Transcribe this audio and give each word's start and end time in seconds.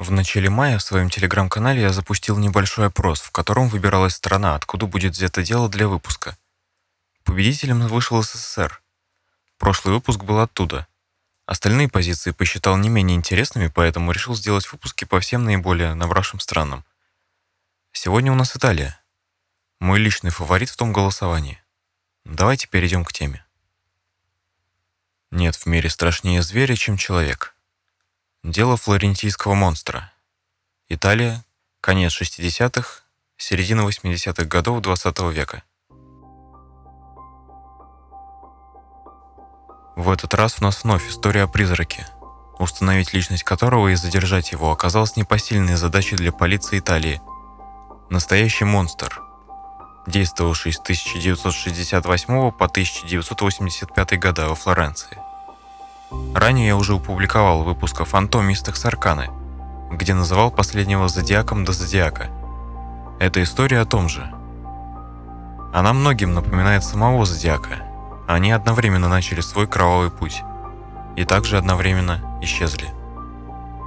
В 0.00 0.10
начале 0.10 0.48
мая 0.48 0.78
в 0.78 0.82
своем 0.82 1.10
телеграм-канале 1.10 1.82
я 1.82 1.92
запустил 1.92 2.38
небольшой 2.38 2.86
опрос, 2.86 3.20
в 3.20 3.30
котором 3.32 3.68
выбиралась 3.68 4.14
страна, 4.14 4.54
откуда 4.54 4.86
будет 4.86 5.12
взято 5.12 5.42
дело 5.42 5.68
для 5.68 5.88
выпуска. 5.88 6.38
Победителем 7.22 7.86
вышел 7.86 8.22
СССР. 8.22 8.82
Прошлый 9.58 9.92
выпуск 9.92 10.24
был 10.24 10.38
оттуда. 10.40 10.86
Остальные 11.44 11.90
позиции 11.90 12.30
посчитал 12.30 12.78
не 12.78 12.88
менее 12.88 13.14
интересными, 13.14 13.68
поэтому 13.68 14.12
решил 14.12 14.34
сделать 14.34 14.72
выпуски 14.72 15.04
по 15.04 15.20
всем 15.20 15.44
наиболее 15.44 15.92
набравшим 15.92 16.40
странам. 16.40 16.86
Сегодня 17.92 18.32
у 18.32 18.36
нас 18.36 18.56
Италия. 18.56 18.98
Мой 19.80 19.98
личный 19.98 20.30
фаворит 20.30 20.70
в 20.70 20.78
том 20.78 20.94
голосовании. 20.94 21.62
Давайте 22.24 22.68
перейдем 22.68 23.04
к 23.04 23.12
теме. 23.12 23.44
Нет 25.30 25.56
в 25.56 25.66
мире 25.66 25.90
страшнее 25.90 26.40
зверя, 26.40 26.74
чем 26.74 26.96
человек. 26.96 27.54
Дело 28.42 28.78
флорентийского 28.78 29.52
монстра. 29.52 30.10
Италия, 30.88 31.44
конец 31.82 32.18
60-х, 32.18 33.02
середина 33.36 33.82
80-х 33.82 34.44
годов 34.46 34.80
20 34.80 35.18
-го 35.18 35.30
века. 35.30 35.62
В 39.94 40.10
этот 40.10 40.32
раз 40.32 40.56
у 40.58 40.64
нас 40.64 40.84
вновь 40.84 41.06
история 41.10 41.42
о 41.42 41.48
призраке, 41.48 42.06
установить 42.58 43.12
личность 43.12 43.44
которого 43.44 43.88
и 43.88 43.94
задержать 43.94 44.52
его 44.52 44.72
оказалось 44.72 45.16
непосильной 45.16 45.76
задачей 45.76 46.16
для 46.16 46.32
полиции 46.32 46.78
Италии. 46.78 47.20
Настоящий 48.08 48.64
монстр, 48.64 49.20
действовавший 50.06 50.72
с 50.72 50.80
1968 50.80 52.52
по 52.52 52.64
1985 52.64 54.18
года 54.18 54.48
во 54.48 54.54
Флоренции. 54.54 55.29
Ранее 56.34 56.68
я 56.68 56.76
уже 56.76 56.94
опубликовал 56.94 57.62
выпуск 57.62 58.00
о 58.00 58.04
фантомистах 58.04 58.76
Сарканы, 58.76 59.30
где 59.90 60.14
называл 60.14 60.50
последнего 60.50 61.08
зодиаком 61.08 61.64
до 61.64 61.72
зодиака. 61.72 62.28
Эта 63.18 63.42
история 63.42 63.80
о 63.80 63.84
том 63.84 64.08
же. 64.08 64.30
Она 65.72 65.92
многим 65.92 66.34
напоминает 66.34 66.84
самого 66.84 67.24
зодиака. 67.24 67.84
Они 68.26 68.50
одновременно 68.50 69.08
начали 69.08 69.40
свой 69.40 69.66
кровавый 69.66 70.10
путь 70.10 70.42
и 71.16 71.24
также 71.24 71.58
одновременно 71.58 72.20
исчезли. 72.40 72.88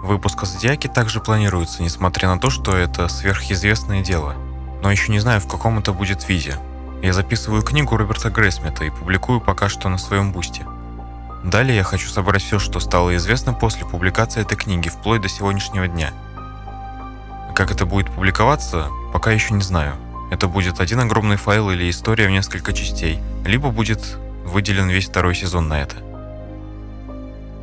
Выпуск 0.03 0.44
о 0.44 0.45
зодиаке 0.45 0.89
также 0.89 1.20
планируется, 1.20 1.81
несмотря 1.81 2.30
на 2.30 2.39
то, 2.39 2.50
что 2.50 2.76
это 2.76 3.08
сверхизвестное 3.08 4.02
дело. 4.02 4.36
Но 4.81 4.92
еще 4.92 5.11
не 5.11 5.20
знаю, 5.20 5.39
в 5.39 5.48
каком 5.48 5.80
это 5.80 5.94
будет 5.94 6.28
виде. 6.28 6.55
Я 7.02 7.14
записываю 7.14 7.64
книгу 7.64 7.95
Роберта 7.95 8.30
Грейсмита 8.30 8.83
и 8.83 8.89
публикую 8.89 9.42
пока 9.42 9.70
что 9.70 9.89
на 9.89 9.98
своем 9.98 10.31
бусте. 10.31 10.66
Далее 11.44 11.75
я 11.75 11.83
хочу 11.83 12.08
собрать 12.08 12.41
все, 12.41 12.58
что 12.58 12.80
стало 12.80 13.16
известно 13.17 13.53
после 13.53 13.86
публикации 13.86 14.41
этой 14.41 14.55
книги, 14.55 14.88
вплоть 14.88 15.22
до 15.22 15.27
сегодняшнего 15.27 15.89
дня. 15.89 16.13
Как 17.53 17.69
это 17.69 17.86
будет 17.86 18.09
публиковаться, 18.09 18.88
пока 19.11 19.31
еще 19.31 19.53
не 19.53 19.61
знаю. 19.61 19.95
Это 20.31 20.47
будет 20.47 20.80
один 20.80 21.02
огромный 21.02 21.36
файл 21.36 21.69
или 21.69 21.89
история 21.89 22.27
в 22.27 22.31
несколько 22.31 22.71
частей, 22.71 23.19
либо 23.45 23.71
будет 23.71 24.17
выделен 24.45 24.89
весь 24.89 25.09
второй 25.09 25.36
сезон 25.36 25.67
на 25.67 25.81
это. 25.81 25.97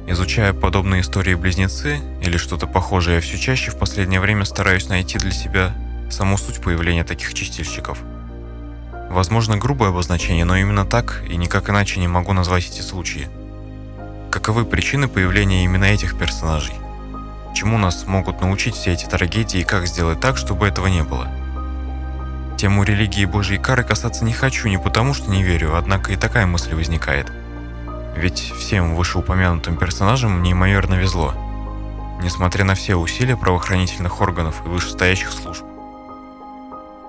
Изучая 0.07 0.53
подобные 0.53 1.01
истории-близнецы 1.01 2.01
или 2.21 2.37
что-то 2.37 2.67
похожее, 2.67 3.17
я 3.17 3.21
все 3.23 3.39
чаще 3.39 3.71
в 3.71 3.79
последнее 3.79 4.21
время 4.21 4.45
стараюсь 4.45 4.89
найти 4.89 5.19
для 5.19 5.31
себя 5.31 5.73
саму 6.11 6.37
суть 6.37 6.61
появления 6.61 7.05
таких 7.05 7.33
чистильщиков. 7.33 7.99
Возможно, 9.09 9.57
грубое 9.57 9.89
обозначение, 9.89 10.45
но 10.45 10.57
именно 10.57 10.85
так 10.85 11.23
и 11.29 11.37
никак 11.37 11.71
иначе 11.71 11.99
не 11.99 12.09
могу 12.09 12.35
назвать 12.35 12.69
эти 12.69 12.83
случаи– 12.83 13.31
Каковы 14.31 14.65
причины 14.65 15.09
появления 15.09 15.65
именно 15.65 15.87
этих 15.87 16.17
персонажей? 16.17 16.75
Чему 17.53 17.79
нас 17.79 18.07
могут 18.07 18.41
научить 18.41 18.77
все 18.77 18.93
эти 18.93 19.07
трагедии 19.07 19.61
и 19.61 19.65
как 19.65 19.89
сделать 19.89 20.21
так, 20.21 20.37
чтобы 20.37 20.69
этого 20.69 20.87
не 20.87 21.03
было? 21.03 21.29
Тему 22.57 22.85
религии 22.85 23.23
и 23.23 23.27
божьей 23.27 23.59
кары 23.59 23.83
касаться 23.83 24.25
не 24.25 24.33
хочу 24.33 24.69
не 24.69 24.79
потому, 24.79 25.15
что 25.15 25.31
не 25.31 25.43
верю, 25.43 25.77
однако 25.77 26.13
и 26.13 26.17
такая 26.17 26.47
мысль 26.47 26.77
возникает. 26.77 27.33
Ведь 28.17 28.39
всем 28.39 28.95
вышеупомянутым 28.95 29.77
персонажам 29.77 30.45
неимоверно 30.45 30.95
везло, 30.95 31.35
несмотря 32.23 32.65
на 32.65 32.77
все 32.77 32.95
усилия 32.95 33.37
правоохранительных 33.37 34.21
органов 34.21 34.63
и 34.65 34.69
вышестоящих 34.69 35.33
служб. 35.33 35.65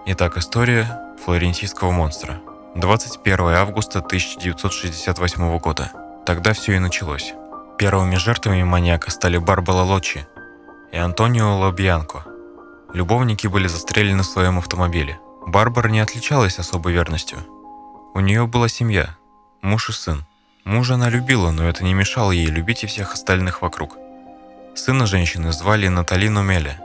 Итак, 0.08 0.38
история 0.38 1.00
флорентийского 1.24 1.92
монстра. 1.92 2.40
21 2.74 3.40
августа 3.50 4.00
1968 4.00 5.60
года. 5.60 5.92
Тогда 6.26 6.54
все 6.54 6.74
и 6.74 6.80
началось. 6.80 7.34
Первыми 7.80 8.16
жертвами 8.16 8.62
маньяка 8.62 9.10
стали 9.10 9.38
Барбара 9.38 9.82
Лочи 9.82 10.28
и 10.92 10.98
Антонио 10.98 11.58
Лобьянко. 11.58 12.26
Любовники 12.94 13.48
были 13.48 13.68
застрелены 13.68 14.22
в 14.22 14.28
своем 14.28 14.60
автомобиле. 14.60 15.20
Барбара 15.48 15.88
не 15.88 16.00
отличалась 16.00 16.60
особой 16.60 16.94
верностью. 16.94 17.40
У 18.14 18.20
нее 18.20 18.46
была 18.46 18.68
семья, 18.68 19.16
муж 19.62 19.90
и 19.90 19.94
сын. 19.94 20.26
Мужа 20.64 20.94
она 20.94 21.10
любила, 21.10 21.50
но 21.50 21.68
это 21.68 21.84
не 21.84 21.96
мешало 21.96 22.32
ей 22.32 22.46
любить 22.46 22.84
и 22.84 22.88
всех 22.88 23.14
остальных 23.14 23.64
вокруг. 23.64 23.98
Сына 24.76 25.08
женщины 25.08 25.52
звали 25.52 25.88
Натали 25.88 26.28
Нумеля. 26.28 26.80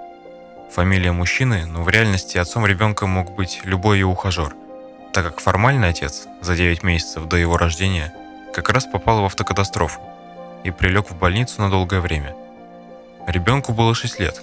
Фамилия 0.72 1.12
мужчины, 1.12 1.66
но 1.66 1.82
в 1.82 1.88
реальности 1.90 2.38
отцом 2.38 2.64
ребенка 2.64 3.06
мог 3.06 3.34
быть 3.34 3.60
любой 3.64 3.98
ее 3.98 4.06
ухажер, 4.06 4.54
так 5.12 5.26
как 5.26 5.40
формальный 5.40 5.90
отец 5.90 6.26
за 6.40 6.56
9 6.56 6.82
месяцев 6.82 7.26
до 7.26 7.36
его 7.36 7.58
рождения– 7.58 8.14
как 8.56 8.70
раз 8.70 8.86
попал 8.86 9.20
в 9.20 9.26
автокатастрофу 9.26 10.00
и 10.64 10.70
прилег 10.70 11.10
в 11.10 11.14
больницу 11.14 11.60
на 11.60 11.68
долгое 11.68 12.00
время. 12.00 12.34
Ребенку 13.26 13.74
было 13.74 13.94
6 13.94 14.18
лет. 14.18 14.40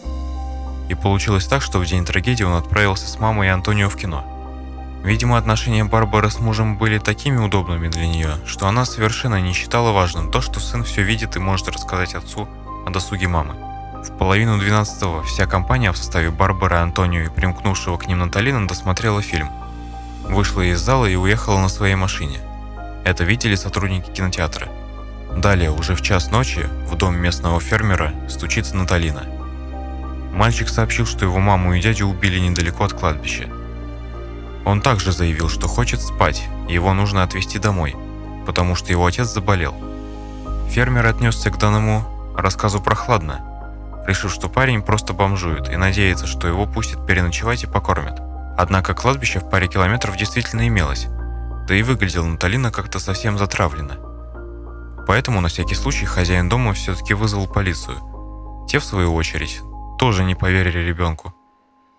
И 0.88 0.94
получилось 0.94 1.48
так, 1.48 1.64
что 1.64 1.80
в 1.80 1.86
день 1.88 2.06
трагедии 2.06 2.44
он 2.44 2.54
отправился 2.54 3.08
с 3.08 3.20
мамой 3.20 3.48
и 3.48 3.50
Антонио 3.50 3.90
в 3.90 3.96
кино. 3.96 4.24
Видимо, 5.04 5.36
отношения 5.36 5.84
Барбары 5.84 6.30
с 6.30 6.40
мужем 6.40 6.78
были 6.78 7.00
такими 7.00 7.38
удобными 7.38 7.88
для 7.88 8.06
нее, 8.06 8.36
что 8.46 8.68
она 8.68 8.86
совершенно 8.86 9.42
не 9.42 9.52
считала 9.52 9.92
важным 9.92 10.32
то, 10.32 10.42
что 10.42 10.60
сын 10.60 10.84
все 10.84 11.02
видит 11.02 11.36
и 11.36 11.40
может 11.40 11.68
рассказать 11.70 12.14
отцу 12.14 12.48
о 12.86 12.92
досуге 12.92 13.28
мамы. 13.28 13.56
В 14.04 14.16
половину 14.20 14.60
двенадцатого 14.60 15.24
вся 15.24 15.48
компания 15.48 15.92
в 15.92 15.98
составе 15.98 16.30
Барбары, 16.30 16.76
Антонио 16.76 17.22
и 17.22 17.30
примкнувшего 17.30 17.98
к 17.98 18.08
ним 18.08 18.20
Наталина 18.20 18.68
досмотрела 18.68 19.24
фильм. 19.24 19.50
Вышла 20.30 20.62
из 20.62 20.80
зала 20.80 21.08
и 21.08 21.16
уехала 21.16 21.58
на 21.58 21.68
своей 21.68 21.96
машине– 21.96 22.38
это 23.06 23.24
видели 23.24 23.56
сотрудники 23.56 24.10
кинотеатра. 24.12 24.70
Далее, 25.38 25.72
уже 25.72 25.96
в 25.96 26.02
час 26.02 26.32
ночи, 26.32 26.68
в 26.88 26.96
дом 26.96 27.16
местного 27.16 27.60
фермера 27.60 28.14
стучится 28.30 28.76
Наталина. 28.76 29.24
Мальчик 30.32 30.70
сообщил, 30.70 31.06
что 31.06 31.26
его 31.26 31.40
маму 31.40 31.74
и 31.74 31.82
дядю 31.82 32.08
убили 32.08 32.40
недалеко 32.40 32.86
от 32.86 32.94
кладбища. 32.94 33.50
Он 34.66 34.82
также 34.82 35.12
заявил, 35.12 35.50
что 35.50 35.68
хочет 35.68 36.02
спать, 36.02 36.44
его 36.70 36.94
нужно 36.94 37.24
отвезти 37.24 37.60
домой, 37.60 37.96
потому 38.46 38.76
что 38.76 38.92
его 38.92 39.06
отец 39.06 39.28
заболел. 39.28 39.76
Фермер 40.70 41.06
отнесся 41.06 41.50
к 41.50 41.60
данному 41.60 42.06
рассказу 42.38 42.82
прохладно, 42.82 43.42
решив, 44.08 44.32
что 44.32 44.50
парень 44.50 44.82
просто 44.82 45.14
бомжует 45.14 45.70
и 45.70 45.76
надеется, 45.76 46.26
что 46.26 46.48
его 46.48 46.66
пустят 46.66 47.06
переночевать 47.06 47.64
и 47.64 47.68
покормят. 47.68 48.22
Однако 48.58 48.94
кладбище 48.94 49.40
в 49.40 49.50
паре 49.50 49.68
километров 49.68 50.16
действительно 50.16 50.68
имелось, 50.68 51.08
да 51.74 51.78
и 51.78 51.82
выглядела 51.82 52.28
Наталина 52.28 52.70
как-то 52.70 53.00
совсем 53.00 53.40
затравлена. 53.40 53.98
Поэтому 55.08 55.42
на 55.42 55.48
всякий 55.48 55.74
случай 55.74 56.06
хозяин 56.06 56.48
дома 56.48 56.74
все-таки 56.74 57.16
вызвал 57.16 57.48
полицию. 57.48 57.98
Те, 58.70 58.78
в 58.78 58.86
свою 58.86 59.16
очередь, 59.16 59.60
тоже 59.98 60.24
не 60.24 60.36
поверили 60.36 60.78
ребенку. 60.78 61.34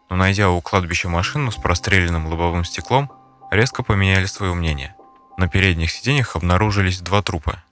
Но 0.08 0.14
найдя 0.14 0.48
у 0.48 0.60
кладбища 0.60 1.08
машину 1.08 1.50
с 1.50 1.56
простреленным 1.56 2.28
лобовым 2.28 2.64
стеклом, 2.64 3.10
резко 3.50 3.82
поменяли 3.82 4.26
свое 4.26 4.54
мнение. 4.54 4.94
На 5.38 5.48
передних 5.48 5.90
сиденьях 5.90 6.36
обнаружились 6.36 7.00
два 7.00 7.20
трупа. 7.20 7.64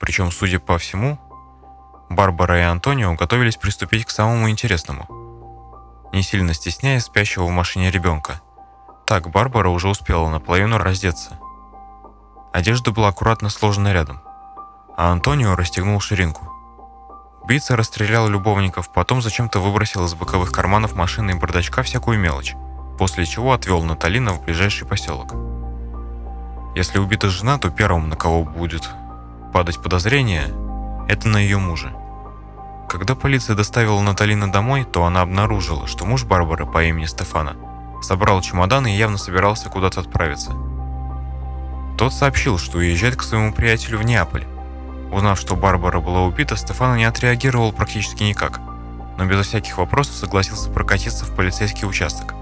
Причем, 0.00 0.32
судя 0.32 0.58
по 0.58 0.76
всему, 0.78 1.20
Барбара 2.10 2.58
и 2.58 2.62
Антонио 2.62 3.14
готовились 3.14 3.56
приступить 3.56 4.06
к 4.06 4.10
самому 4.10 4.50
интересному. 4.50 5.06
Не 6.12 6.24
сильно 6.24 6.52
стесняясь 6.52 7.04
спящего 7.04 7.44
в 7.44 7.50
машине 7.50 7.92
ребенка– 7.92 8.40
так, 9.06 9.30
Барбара 9.30 9.68
уже 9.68 9.88
успела 9.88 10.30
наполовину 10.30 10.78
раздеться. 10.78 11.38
Одежда 12.52 12.90
была 12.90 13.08
аккуратно 13.08 13.50
сложена 13.50 13.92
рядом, 13.92 14.20
а 14.96 15.12
Антонио 15.12 15.56
расстегнул 15.56 16.00
ширинку. 16.00 16.50
Убийца 17.42 17.76
расстрелял 17.76 18.28
любовников, 18.28 18.90
потом 18.92 19.20
зачем-то 19.20 19.60
выбросил 19.60 20.04
из 20.06 20.14
боковых 20.14 20.50
карманов 20.50 20.94
машины 20.94 21.32
и 21.32 21.34
бардачка 21.34 21.82
всякую 21.82 22.18
мелочь, 22.18 22.54
после 22.98 23.26
чего 23.26 23.52
отвел 23.52 23.82
Наталина 23.82 24.32
в 24.32 24.42
ближайший 24.42 24.86
поселок. 24.86 25.34
Если 26.74 26.98
убита 26.98 27.28
жена, 27.28 27.58
то 27.58 27.70
первым, 27.70 28.08
на 28.08 28.16
кого 28.16 28.44
будет 28.44 28.88
падать 29.52 29.82
подозрение, 29.82 30.44
это 31.08 31.28
на 31.28 31.36
ее 31.36 31.58
мужа. 31.58 31.92
Когда 32.88 33.14
полиция 33.14 33.54
доставила 33.54 34.00
Наталина 34.00 34.50
домой, 34.50 34.84
то 34.84 35.04
она 35.04 35.20
обнаружила, 35.20 35.86
что 35.86 36.06
муж 36.06 36.24
Барбары 36.24 36.66
по 36.66 36.82
имени 36.82 37.04
Стефана– 37.04 37.56
собрал 38.04 38.40
чемодан 38.40 38.86
и 38.86 38.92
явно 38.92 39.18
собирался 39.18 39.68
куда-то 39.68 40.00
отправиться. 40.00 40.52
Тот 41.96 42.12
сообщил, 42.12 42.58
что 42.58 42.78
уезжает 42.78 43.16
к 43.16 43.22
своему 43.22 43.52
приятелю 43.52 43.98
в 43.98 44.04
Неаполь. 44.04 44.44
Узнав, 45.12 45.38
что 45.38 45.54
Барбара 45.54 46.00
была 46.00 46.22
убита, 46.22 46.56
Стефано 46.56 46.96
не 46.96 47.04
отреагировал 47.04 47.72
практически 47.72 48.24
никак. 48.24 48.60
но 49.16 49.26
безо 49.26 49.44
всяких 49.44 49.78
вопросов 49.78 50.16
согласился 50.16 50.70
прокатиться 50.70 51.24
в 51.24 51.36
полицейский 51.36 51.86
участок. 51.86 52.34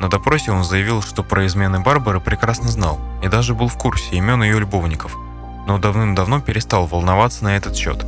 На 0.00 0.08
допросе 0.08 0.50
он 0.50 0.64
заявил, 0.64 1.02
что 1.02 1.22
про 1.22 1.46
измены 1.46 1.78
Барбары 1.78 2.20
прекрасно 2.20 2.68
знал 2.68 2.98
и 3.22 3.28
даже 3.28 3.54
был 3.54 3.68
в 3.68 3.78
курсе 3.78 4.16
имен 4.16 4.42
ее 4.42 4.58
любовников, 4.58 5.16
но 5.68 5.78
давным-давно 5.78 6.40
перестал 6.40 6.86
волноваться 6.86 7.44
на 7.44 7.56
этот 7.56 7.76
счет. 7.76 8.04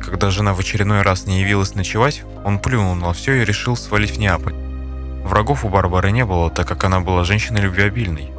Когда 0.00 0.30
жена 0.30 0.54
в 0.54 0.60
очередной 0.60 1.02
раз 1.02 1.26
не 1.26 1.40
явилась 1.40 1.74
ночевать, 1.74 2.22
он 2.44 2.58
плюнул 2.58 2.94
на 2.94 3.12
все 3.12 3.42
и 3.42 3.44
решил 3.44 3.76
свалить 3.76 4.12
в 4.12 4.18
Неаполь. 4.18 4.65
Врагов 5.26 5.64
у 5.64 5.68
Барбары 5.68 6.12
не 6.12 6.24
было, 6.24 6.50
так 6.50 6.68
как 6.68 6.84
она 6.84 7.00
была 7.00 7.24
женщиной 7.24 7.62
любвеобильной. 7.62 8.30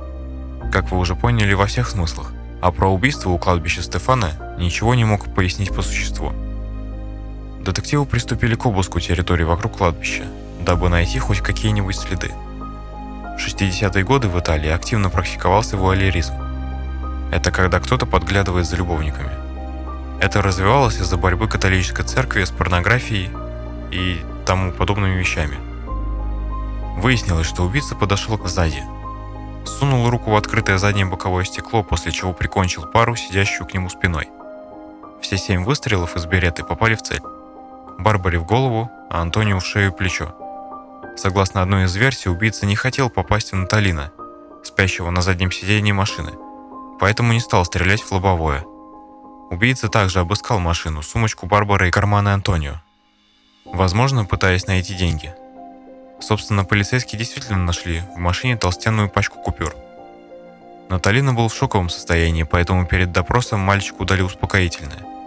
Как 0.72 0.90
вы 0.90 0.98
уже 0.98 1.16
поняли, 1.16 1.54
во 1.54 1.66
всех 1.66 1.90
смыслах. 1.90 2.32
А 2.62 2.72
про 2.72 2.88
убийство 2.88 3.30
у 3.30 3.38
кладбища 3.38 3.82
Стефана 3.82 4.56
ничего 4.58 4.96
не 4.96 5.04
мог 5.04 5.26
пояснить 5.36 5.76
по 5.76 5.82
существу. 5.82 6.32
Детективы 7.60 8.06
приступили 8.06 8.56
к 8.56 8.66
обыску 8.66 9.02
территории 9.02 9.44
вокруг 9.44 9.78
кладбища, 9.78 10.24
дабы 10.62 10.88
найти 10.88 11.20
хоть 11.20 11.42
какие-нибудь 11.42 11.98
следы. 11.98 12.32
В 13.38 13.46
60-е 13.46 14.06
годы 14.06 14.30
в 14.30 14.40
Италии 14.40 14.70
активно 14.70 15.10
практиковался 15.10 15.76
вуалеризм. 15.76 16.36
Это 17.34 17.52
когда 17.52 17.82
кто-то 17.82 18.06
подглядывает 18.06 18.66
за 18.66 18.78
любовниками. 18.78 19.32
Это 20.22 20.42
развивалось 20.42 21.02
из-за 21.02 21.18
борьбы 21.18 21.50
католической 21.50 22.04
церкви 22.04 22.46
с 22.46 22.50
порнографией 22.50 23.30
и 23.92 24.22
тому 24.46 24.72
подобными 24.72 25.20
вещами. 25.20 25.58
Выяснилось, 26.98 27.46
что 27.46 27.64
убийца 27.64 27.96
подошел 27.96 28.38
к 28.40 28.48
сзади, 28.48 28.84
сунул 29.66 30.10
руку 30.10 30.32
в 30.32 30.36
открытое 30.36 30.80
заднее 30.80 31.06
боковое 31.06 31.44
стекло, 31.44 31.84
после 31.84 32.12
чего 32.12 32.34
прикончил 32.34 32.88
пару, 32.88 33.16
сидящую 33.16 33.68
к 33.68 33.74
нему 33.76 33.88
спиной. 33.88 34.30
Все 35.22 35.38
семь 35.38 35.64
выстрелов 35.64 36.16
из 36.16 36.26
береты 36.26 36.64
попали 36.64 36.96
в 36.96 37.04
цель. 37.04 37.22
Барбаре 38.00 38.40
в 38.40 38.46
голову, 38.46 38.90
а 39.12 39.22
Антонио 39.22 39.60
в 39.60 39.66
шею 39.66 39.92
и 39.92 39.96
плечо. 39.96 40.36
Согласно 41.16 41.62
одной 41.62 41.86
из 41.86 41.96
версий, 41.96 42.30
убийца 42.30 42.66
не 42.66 42.76
хотел 42.76 43.12
попасть 43.12 43.52
в 43.52 43.56
Наталина, 43.56 44.12
спящего 44.64 45.12
на 45.12 45.22
заднем 45.22 45.52
сидении 45.52 45.92
машины, 45.92 46.34
поэтому 47.00 47.32
не 47.32 47.40
стал 47.40 47.64
стрелять 47.64 48.02
в 48.02 48.12
лобовое. 48.12 48.64
Убийца 49.52 49.88
также 49.88 50.20
обыскал 50.20 50.60
машину, 50.60 51.04
сумочку 51.04 51.46
Барбары 51.46 51.90
и 51.90 51.92
карманы 51.92 52.30
Антонио. 52.30 52.82
Возможно, 53.66 54.26
пытаясь 54.26 54.66
найти 54.66 54.96
деньги. 54.96 55.36
Собственно, 56.20 56.66
полицейские 56.66 57.20
действительно 57.20 57.60
нашли 57.60 58.02
в 58.16 58.18
машине 58.18 58.58
толстенную 58.58 59.10
пачку 59.10 59.40
купюр. 59.40 59.76
Наталина 60.90 61.34
был 61.34 61.48
в 61.48 61.56
шоковом 61.56 61.90
состоянии, 61.90 62.44
поэтому 62.44 62.86
перед 62.86 63.12
допросом 63.12 63.60
мальчику 63.60 64.06
дали 64.06 64.22
успокоительное– 64.22 65.06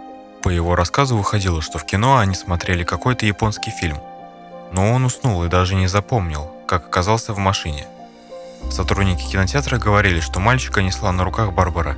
по 0.41 0.49
его 0.49 0.75
рассказу 0.75 1.17
выходило, 1.17 1.61
что 1.61 1.77
в 1.77 1.85
кино 1.85 2.17
они 2.17 2.33
смотрели 2.33 2.83
какой-то 2.83 3.27
японский 3.27 3.69
фильм. 3.69 3.97
Но 4.71 4.91
он 4.91 5.05
уснул 5.05 5.43
и 5.43 5.49
даже 5.49 5.75
не 5.75 5.87
запомнил, 5.87 6.51
как 6.65 6.87
оказался 6.87 7.33
в 7.33 7.37
машине. 7.37 7.85
Сотрудники 8.71 9.23
кинотеатра 9.23 9.77
говорили, 9.77 10.19
что 10.19 10.39
мальчика 10.39 10.81
несла 10.81 11.11
на 11.11 11.23
руках 11.23 11.53
Барбара. 11.53 11.95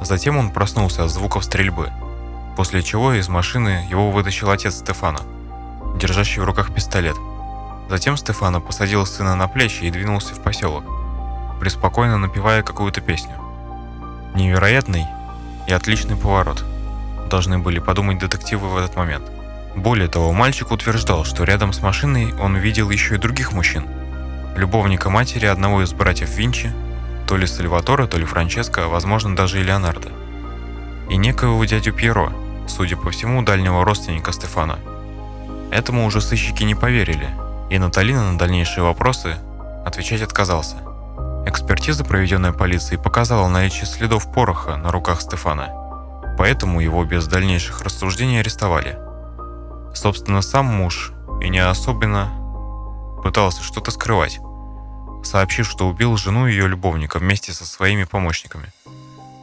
Затем 0.00 0.36
он 0.36 0.50
проснулся 0.52 1.04
от 1.04 1.10
звуков 1.10 1.44
стрельбы, 1.44 1.90
после 2.56 2.82
чего 2.82 3.14
из 3.14 3.28
машины 3.28 3.84
его 3.90 4.10
вытащил 4.12 4.50
отец 4.50 4.76
Стефана, 4.76 5.20
держащий 5.96 6.40
в 6.40 6.44
руках 6.44 6.72
пистолет. 6.72 7.16
Затем 7.90 8.16
Стефана 8.16 8.60
посадил 8.60 9.04
сына 9.04 9.34
на 9.34 9.48
плечи 9.48 9.82
и 9.82 9.90
двинулся 9.90 10.34
в 10.34 10.42
поселок, 10.42 10.84
преспокойно 11.60 12.16
напевая 12.16 12.62
какую-то 12.62 13.02
песню. 13.02 13.36
Невероятный 14.34 15.06
и 15.66 15.72
отличный 15.72 16.16
поворот– 16.16 16.64
должны 17.30 17.58
были 17.58 17.78
подумать 17.78 18.18
детективы 18.18 18.68
в 18.68 18.76
этот 18.76 18.96
момент. 18.96 19.24
Более 19.74 20.08
того, 20.08 20.32
мальчик 20.32 20.72
утверждал, 20.72 21.24
что 21.24 21.44
рядом 21.44 21.72
с 21.72 21.80
машиной 21.80 22.34
он 22.34 22.56
видел 22.56 22.90
еще 22.90 23.14
и 23.14 23.18
других 23.18 23.52
мужчин. 23.52 23.86
Любовника 24.56 25.08
матери 25.08 25.46
одного 25.46 25.82
из 25.82 25.92
братьев 25.92 26.36
Винчи, 26.36 26.72
то 27.26 27.36
ли 27.36 27.46
Сальватора, 27.46 28.06
то 28.06 28.18
ли 28.18 28.24
Франческо, 28.24 28.84
а 28.84 28.88
возможно 28.88 29.34
даже 29.34 29.60
и 29.60 29.62
Леонардо. 29.62 30.10
И 31.08 31.16
некоего 31.16 31.64
дядю 31.64 31.92
Пьеро, 31.92 32.32
судя 32.66 32.96
по 32.96 33.10
всему, 33.10 33.42
дальнего 33.42 33.84
родственника 33.84 34.32
Стефана. 34.32 34.78
Этому 35.70 36.04
уже 36.04 36.20
сыщики 36.20 36.64
не 36.64 36.74
поверили, 36.74 37.28
и 37.70 37.78
Наталина 37.78 38.32
на 38.32 38.38
дальнейшие 38.38 38.84
вопросы 38.84 39.36
отвечать 39.86 40.22
отказался. 40.22 40.76
Экспертиза, 41.46 42.04
проведенная 42.04 42.52
полицией, 42.52 43.00
показала 43.00 43.48
наличие 43.48 43.86
следов 43.86 44.32
пороха 44.32 44.76
на 44.76 44.90
руках 44.90 45.20
Стефана– 45.20 45.74
поэтому 46.40 46.80
его 46.80 47.04
без 47.04 47.26
дальнейших 47.26 47.82
рассуждений 47.82 48.40
арестовали. 48.40 48.98
Собственно, 49.94 50.40
сам 50.40 50.64
муж 50.64 51.12
и 51.42 51.50
не 51.50 51.58
особенно 51.58 52.32
пытался 53.22 53.62
что-то 53.62 53.90
скрывать, 53.90 54.40
сообщив, 55.22 55.68
что 55.68 55.86
убил 55.86 56.16
жену 56.16 56.46
ее 56.46 56.66
любовника 56.66 57.18
вместе 57.18 57.52
со 57.52 57.66
своими 57.66 58.04
помощниками, 58.04 58.72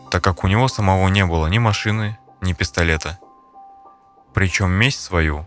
так 0.10 0.24
как 0.24 0.44
у 0.44 0.48
него 0.48 0.68
самого 0.68 1.08
не 1.10 1.24
было 1.24 1.46
ни 1.46 1.60
машины, 1.60 2.18
ни 2.42 2.54
пистолета. 2.54 3.20
Причем 4.34 4.72
месть 4.72 5.04
свою 5.04 5.46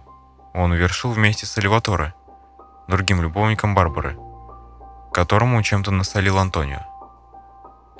он 0.54 0.72
вершил 0.72 1.10
вместе 1.10 1.46
с 1.46 1.58
Элеваторе, 1.58 2.14
другим 2.90 3.22
любовником 3.22 3.74
Барбары, 3.74 4.18
которому 5.12 5.62
чем-то 5.62 5.90
насолил 5.90 6.38
Антонио. 6.38 6.80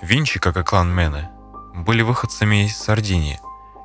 Винчи, 0.02 0.38
как 0.38 0.56
и 0.56 0.62
клан 0.62 0.94
Мене, 0.94 1.30
были 1.74 2.02
выходцами 2.02 2.64
из 2.66 2.76
Сардинии, 2.76 3.40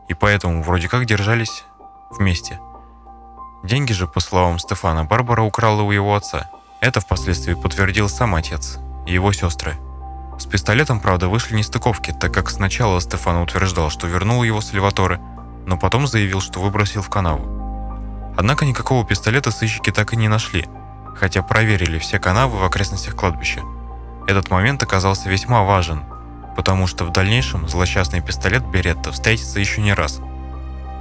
и 0.07 0.13
поэтому 0.13 0.63
вроде 0.63 0.89
как 0.89 1.05
держались 1.05 1.63
вместе. 2.09 2.59
Деньги 3.63 3.93
же, 3.93 4.07
по 4.07 4.19
словам 4.19 4.59
Стефана, 4.59 5.05
Барбара 5.05 5.41
украла 5.41 5.81
у 5.81 5.91
его 5.91 6.15
отца. 6.15 6.49
Это 6.81 6.99
впоследствии 6.99 7.53
подтвердил 7.53 8.09
сам 8.09 8.35
отец 8.35 8.77
и 9.07 9.13
его 9.13 9.33
сестры. 9.33 9.75
С 10.37 10.45
пистолетом, 10.45 10.99
правда, 10.99 11.29
вышли 11.29 11.55
нестыковки, 11.55 12.13
так 12.19 12.33
как 12.33 12.49
сначала 12.49 12.99
Стефан 12.99 13.37
утверждал, 13.37 13.89
что 13.89 14.07
вернул 14.07 14.43
его 14.43 14.61
с 14.61 14.73
Леваторы, 14.73 15.19
но 15.65 15.77
потом 15.77 16.07
заявил, 16.07 16.41
что 16.41 16.59
выбросил 16.59 17.01
в 17.01 17.09
канаву. 17.09 18.33
Однако 18.37 18.65
никакого 18.65 19.05
пистолета 19.05 19.49
сыщики 19.51 19.91
так 19.91 20.13
и 20.13 20.17
не 20.17 20.27
нашли, 20.27 20.67
хотя 21.15 21.41
проверили 21.41 21.97
все 21.97 22.19
канавы 22.19 22.57
в 22.57 22.63
окрестностях 22.63 23.15
кладбища. 23.15 23.61
Этот 24.27 24.49
момент 24.49 24.83
оказался 24.83 25.29
весьма 25.29 25.63
важен, 25.63 26.03
потому 26.55 26.87
что 26.87 27.05
в 27.05 27.11
дальнейшем 27.11 27.67
злосчастный 27.67 28.21
пистолет 28.21 28.65
Беретта 28.65 29.11
встретится 29.11 29.59
еще 29.59 29.81
не 29.81 29.93
раз. 29.93 30.19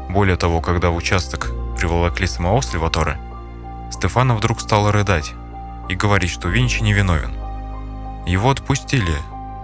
Более 0.09 0.37
того, 0.37 0.61
когда 0.61 0.91
в 0.91 0.97
участок 0.97 1.51
приволокли 1.77 2.27
самого 2.27 2.61
Сальваторе, 2.61 3.19
Стефана 3.91 4.35
вдруг 4.35 4.61
стала 4.61 4.93
рыдать 4.93 5.33
и 5.89 5.95
говорить, 5.95 6.31
что 6.31 6.49
Винчи 6.49 6.83
невиновен. 6.83 7.33
Его 8.27 8.51
отпустили, 8.51 9.15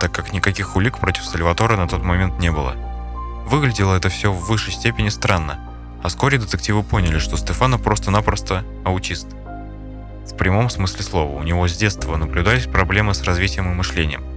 так 0.01 0.13
как 0.13 0.33
никаких 0.33 0.77
улик 0.77 0.99
против 0.99 1.25
Сальватора 1.25 1.77
на 1.77 1.89
тот 1.89 2.03
момент 2.03 2.39
не 2.39 2.51
было. 2.51 2.75
Выглядело 3.47 3.95
это 3.95 4.09
все 4.09 4.33
в 4.33 4.47
высшей 4.47 4.73
степени 4.73 5.09
странно, 5.09 5.59
а 6.03 6.09
вскоре 6.09 6.39
детективы 6.39 6.83
поняли, 6.83 7.19
что 7.19 7.37
Стефана 7.37 7.79
просто-напросто 7.79 8.65
аутист. 8.85 9.27
В 10.27 10.37
прямом 10.37 10.71
смысле 10.71 11.03
слова, 11.03 11.39
у 11.39 11.43
него 11.43 11.69
с 11.69 11.77
детства 11.77 12.17
наблюдались 12.17 12.67
проблемы 12.67 13.15
с 13.15 13.23
развитием 13.23 13.71
и 13.71 13.75
мышлением– 13.75 14.25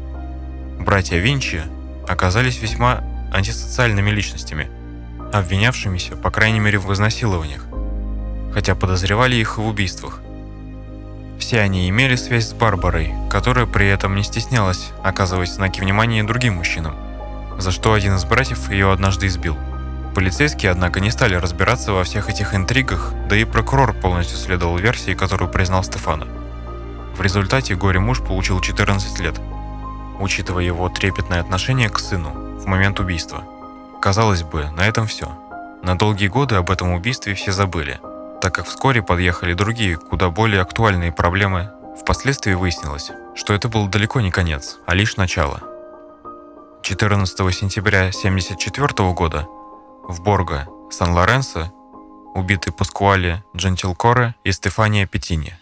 братья 0.84 1.18
Винчи 1.18 1.64
оказались 2.08 2.62
весьма 2.62 3.04
антисоциальными 3.32 4.10
личностями, 4.10 4.70
обвинявшимися, 5.32 6.16
по 6.16 6.30
крайней 6.30 6.60
мере, 6.60 6.78
в 6.78 6.92
изнасилованиях, 6.94 7.66
хотя 8.54 8.76
подозревали 8.76 9.36
их 9.36 9.58
в 9.58 9.66
убийствах. 9.66 10.22
Все 11.40 11.62
они 11.62 11.90
имели 11.90 12.16
связь 12.16 12.50
с 12.50 12.54
Барбарой, 12.54 13.14
которая 13.32 13.66
при 13.66 13.88
этом 13.88 14.16
не 14.16 14.24
стеснялась 14.24 14.92
оказывать 15.04 15.50
знаки 15.50 15.80
внимания 15.80 16.24
другим 16.24 16.56
мужчинам, 16.56 16.96
за 17.58 17.72
что 17.72 17.94
один 17.94 18.16
из 18.16 18.26
братьев 18.26 18.70
ее 18.70 18.92
однажды 18.92 19.28
избил. 19.28 19.58
Полицейские, 20.16 20.72
однако, 20.72 21.00
не 21.00 21.12
стали 21.12 21.36
разбираться 21.36 21.92
во 21.92 22.04
всех 22.04 22.30
этих 22.30 22.54
интригах, 22.54 23.14
да 23.28 23.36
и 23.36 23.46
прокурор 23.46 23.94
полностью 23.94 24.38
следовал 24.38 24.78
версии, 24.78 25.14
которую 25.14 25.50
признал 25.50 25.84
Стефана. 25.84 26.28
В 27.16 27.22
результате 27.22 27.76
горе-муж 27.76 28.22
получил 28.22 28.60
14 28.60 29.20
лет– 29.20 29.40
учитывая 30.20 30.64
его 30.64 30.90
трепетное 30.90 31.42
отношение 31.42 31.90
к 31.90 32.00
сыну 32.00 32.32
в 32.32 32.66
момент 32.66 33.00
убийства. 33.00 33.44
Казалось 34.02 34.44
бы, 34.44 34.70
на 34.72 34.88
этом 34.88 35.08
все. 35.08 35.32
На 35.82 35.98
долгие 35.98 36.28
годы 36.28 36.56
об 36.56 36.72
этом 36.72 36.94
убийстве 36.94 37.34
все 37.34 37.52
забыли, 37.52 38.00
так 38.42 38.56
как 38.56 38.66
вскоре 38.66 39.02
подъехали 39.02 39.54
другие, 39.54 39.98
куда 39.98 40.30
более 40.30 40.62
актуальные 40.62 41.12
проблемы. 41.12 41.72
Впоследствии 42.00 42.54
выяснилось, 42.54 43.12
что 43.36 43.54
это 43.54 43.70
был 43.70 43.88
далеко 43.88 44.22
не 44.22 44.32
конец, 44.32 44.80
а 44.86 44.96
лишь 44.96 45.18
начало. 45.18 45.62
14 46.82 47.38
сентября 47.54 48.00
1974 48.08 49.14
года 49.14 49.48
в 50.08 50.22
Борго, 50.22 50.68
Сан-Лоренсо, 50.92 51.72
убиты 52.34 52.72
Паскуале 52.72 53.44
Джентилкоре 53.56 54.36
и 54.44 54.52
Стефания 54.52 55.08
Петини. 55.08 55.56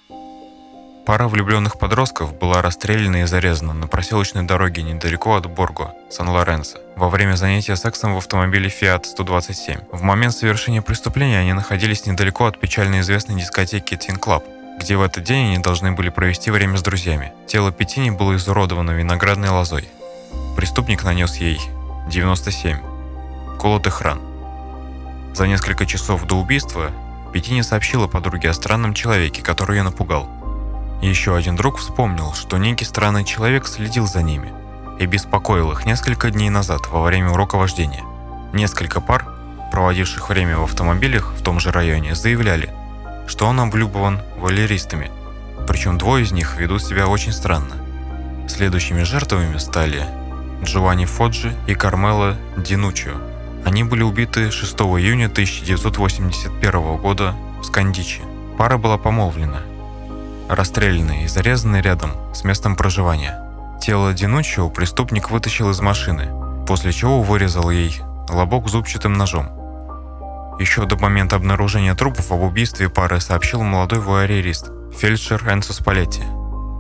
Пара 1.06 1.28
влюбленных 1.28 1.80
подростков 1.80 2.38
была 2.38 2.62
расстреляна 2.62 3.24
и 3.24 3.26
зарезана 3.26 3.74
на 3.74 3.88
проселочной 3.88 4.44
дороге 4.44 4.84
недалеко 4.84 5.36
от 5.36 5.48
Борго, 5.48 5.94
Сан-Лоренцо, 6.10 6.80
во 6.96 7.10
время 7.10 7.36
занятия 7.36 7.76
сексом 7.76 8.14
в 8.14 8.18
автомобиле 8.18 8.70
Fiat 8.70 9.06
127. 9.06 9.80
В 9.92 10.02
момент 10.04 10.34
совершения 10.34 10.82
преступления 10.82 11.40
они 11.40 11.54
находились 11.54 12.06
недалеко 12.06 12.46
от 12.46 12.60
печально 12.60 13.02
известной 13.02 13.40
дискотеки 13.40 13.96
Teen 13.96 14.20
Club, 14.20 14.44
где 14.80 14.96
в 14.96 15.02
этот 15.02 15.24
день 15.24 15.48
они 15.48 15.58
должны 15.58 15.92
были 15.92 16.10
провести 16.10 16.52
время 16.52 16.78
с 16.78 16.84
друзьями. 16.84 17.34
Тело 17.48 17.72
Петини 17.72 18.12
было 18.12 18.36
изуродовано 18.36 18.92
виноградной 18.92 19.50
лозой. 19.50 19.90
Преступник 20.56 21.04
нанес 21.04 21.36
ей 21.38 21.60
97 22.10 22.78
колотых 23.60 24.02
ран. 24.02 24.31
За 25.34 25.48
несколько 25.48 25.86
часов 25.86 26.26
до 26.26 26.36
убийства 26.36 26.92
Петини 27.34 27.62
сообщила 27.62 28.08
подруге 28.08 28.50
о 28.50 28.54
странном 28.54 28.94
человеке, 28.94 29.42
который 29.42 29.78
ее 29.78 29.84
напугал. 29.84 30.30
Еще 31.02 31.36
один 31.36 31.56
друг 31.56 31.78
вспомнил, 31.78 32.34
что 32.34 32.58
некий 32.58 32.86
странный 32.86 33.24
человек 33.24 33.66
следил 33.66 34.06
за 34.06 34.22
ними 34.22 34.54
и 35.00 35.06
беспокоил 35.06 35.72
их 35.72 35.86
несколько 35.86 36.30
дней 36.30 36.50
назад 36.50 36.82
во 36.92 37.02
время 37.02 37.32
урока 37.32 37.56
вождения. 37.56 38.04
Несколько 38.54 39.02
пар, 39.02 39.26
проводивших 39.72 40.30
время 40.30 40.58
в 40.58 40.64
автомобилях 40.64 41.34
в 41.36 41.42
том 41.42 41.60
же 41.60 41.72
районе, 41.72 42.14
заявляли, 42.14 42.74
что 43.26 43.48
он 43.48 43.60
облюбован 43.62 44.22
валеристами, 44.38 45.10
причем 45.68 45.98
двое 45.98 46.24
из 46.24 46.32
них 46.32 46.58
ведут 46.58 46.84
себя 46.84 47.08
очень 47.08 47.32
странно. 47.32 47.78
Следующими 48.48 49.04
жертвами 49.04 49.58
стали 49.58 50.06
Джованни 50.64 51.06
Фоджи 51.06 51.56
и 51.66 51.74
Кармела 51.74 52.36
Динучио. 52.58 53.31
Они 53.66 53.84
были 53.84 54.02
убиты 54.02 54.52
6 54.52 54.74
июня 54.74 55.28
1981 55.28 56.98
года 56.98 57.36
в 57.62 57.66
Скандичи. 57.66 58.22
Пара 58.58 58.78
была 58.78 58.98
помолвлена, 58.98 59.62
расстрелянный 60.50 61.24
и 61.24 61.28
зарезанный 61.28 61.82
рядом 61.82 62.12
с 62.34 62.44
местом 62.44 62.76
проживания. 62.76 63.40
Тело 63.82 64.14
Динучио 64.14 64.70
преступник 64.70 65.32
вытащил 65.32 65.70
из 65.70 65.80
машины, 65.80 66.30
после 66.68 66.92
чего 66.92 67.22
вырезал 67.22 67.70
ей 67.70 68.02
лобок 68.30 68.68
зубчатым 68.68 69.14
ножом. 69.14 69.50
Еще 70.60 70.86
до 70.86 70.98
момента 70.98 71.36
обнаружения 71.36 71.96
трупов 71.96 72.32
об 72.32 72.42
убийстве 72.42 72.90
пары 72.90 73.20
сообщил 73.20 73.64
молодой 73.64 74.00
вуайерист, 74.00 74.70
фельдшер 74.96 75.48
Энсо 75.48 75.74
Спалетти. 75.74 76.24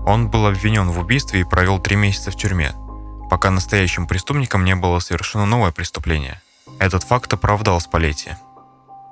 Он 0.06 0.30
был 0.30 0.46
обвинен 0.46 0.90
в 0.90 1.00
убийстве 1.00 1.42
и 1.42 1.44
провел 1.44 1.80
три 1.80 1.96
месяца 1.96 2.32
в 2.32 2.36
тюрьме, 2.36 2.74
пока 3.30 3.50
настоящим 3.50 4.08
преступником 4.08 4.66
не 4.66 4.76
было 4.76 5.00
совершено 5.00 5.46
новое 5.46 5.72
преступление. 5.72 6.42
Этот 6.80 7.04
факт 7.04 7.32
оправдал 7.34 7.80
Спалетти. 7.80 8.32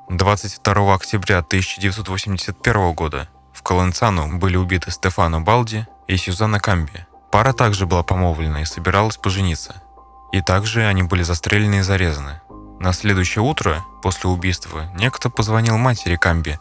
22 0.09 0.93
октября 0.93 1.39
1981 1.39 2.93
года 2.93 3.29
в 3.53 3.61
Каланцану 3.61 4.37
были 4.37 4.57
убиты 4.57 4.91
Стефано 4.91 5.41
Балди 5.41 5.85
и 6.07 6.17
Сюзанна 6.17 6.59
Камби. 6.59 7.05
Пара 7.31 7.53
также 7.53 7.85
была 7.85 8.01
помолвлена 8.03 8.61
и 8.61 8.65
собиралась 8.65 9.17
пожениться. 9.17 9.83
И 10.31 10.41
также 10.41 10.85
они 10.85 11.03
были 11.03 11.23
застрелены 11.23 11.79
и 11.79 11.81
зарезаны. 11.81 12.41
На 12.79 12.93
следующее 12.93 13.43
утро, 13.43 13.83
после 14.01 14.29
убийства, 14.29 14.89
некто 14.95 15.29
позвонил 15.29 15.77
матери 15.77 16.15
Камби 16.15 16.59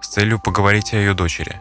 с 0.00 0.08
целью 0.08 0.38
поговорить 0.38 0.92
о 0.94 0.96
ее 0.96 1.14
дочери. 1.14 1.60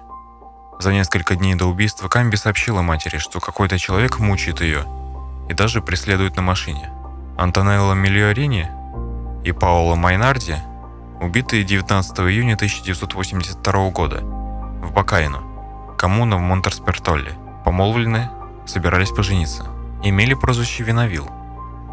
За 0.80 0.94
несколько 0.94 1.36
дней 1.36 1.56
до 1.56 1.66
убийства 1.66 2.08
Камби 2.08 2.36
сообщила 2.36 2.82
матери, 2.82 3.18
что 3.18 3.40
какой-то 3.40 3.78
человек 3.78 4.20
мучает 4.20 4.62
ее 4.62 4.86
и 5.50 5.54
даже 5.54 5.82
преследует 5.82 6.36
на 6.36 6.42
машине. 6.42 6.92
Антонелло 7.38 7.94
Миллиорини 7.94 8.70
и 9.48 9.54
Паоло 9.54 9.96
Майнарди 9.96 10.58
убиты 11.22 11.64
19 11.64 12.20
июня 12.20 12.56
1982 12.56 13.90
года 13.92 14.20
в 14.20 14.92
Бакайно, 14.92 15.42
коммуна 15.98 16.36
в 16.36 16.42
Монтерспертолле. 16.42 17.32
Помолвлены, 17.64 18.30
собирались 18.66 19.12
пожениться. 19.12 19.68
Имели 20.04 20.34
прозвище 20.34 20.84
Виновил, 20.84 21.30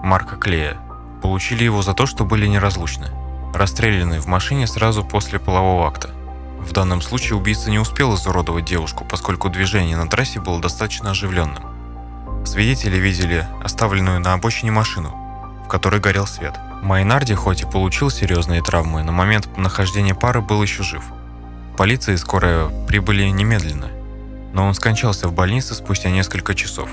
Марка 0.02 0.34
Клея. 0.34 0.78
Получили 1.22 1.62
его 1.62 1.80
за 1.82 1.94
то, 1.94 2.06
что 2.06 2.24
были 2.24 2.48
неразлучны. 2.48 3.06
Расстреляны 3.54 4.18
в 4.18 4.26
машине 4.26 4.66
сразу 4.66 5.04
после 5.04 5.38
полового 5.38 5.86
акта. 5.86 6.10
В 6.58 6.72
данном 6.72 7.02
случае 7.02 7.36
убийца 7.36 7.70
не 7.70 7.78
успел 7.78 8.16
изуродовать 8.16 8.64
девушку, 8.64 9.04
поскольку 9.08 9.48
движение 9.48 9.96
на 9.96 10.08
трассе 10.08 10.40
было 10.40 10.60
достаточно 10.60 11.12
оживленным. 11.12 11.62
Свидетели 12.44 12.96
видели 12.96 13.46
оставленную 13.62 14.18
на 14.18 14.32
обочине 14.32 14.72
машину, 14.72 15.23
в 15.64 15.68
которой 15.68 16.00
горел 16.00 16.26
свет. 16.26 16.54
Майнарди 16.82 17.34
хоть 17.34 17.62
и 17.62 17.66
получил 17.66 18.10
серьезные 18.10 18.62
травмы, 18.62 19.02
на 19.02 19.12
момент 19.12 19.56
нахождения 19.56 20.14
пары 20.14 20.40
был 20.40 20.62
еще 20.62 20.82
жив. 20.82 21.04
Полиция 21.76 22.14
и 22.14 22.18
скорая 22.18 22.68
прибыли 22.86 23.24
немедленно, 23.24 23.88
но 24.52 24.66
он 24.66 24.74
скончался 24.74 25.28
в 25.28 25.32
больнице 25.32 25.74
спустя 25.74 26.10
несколько 26.10 26.54
часов. 26.54 26.90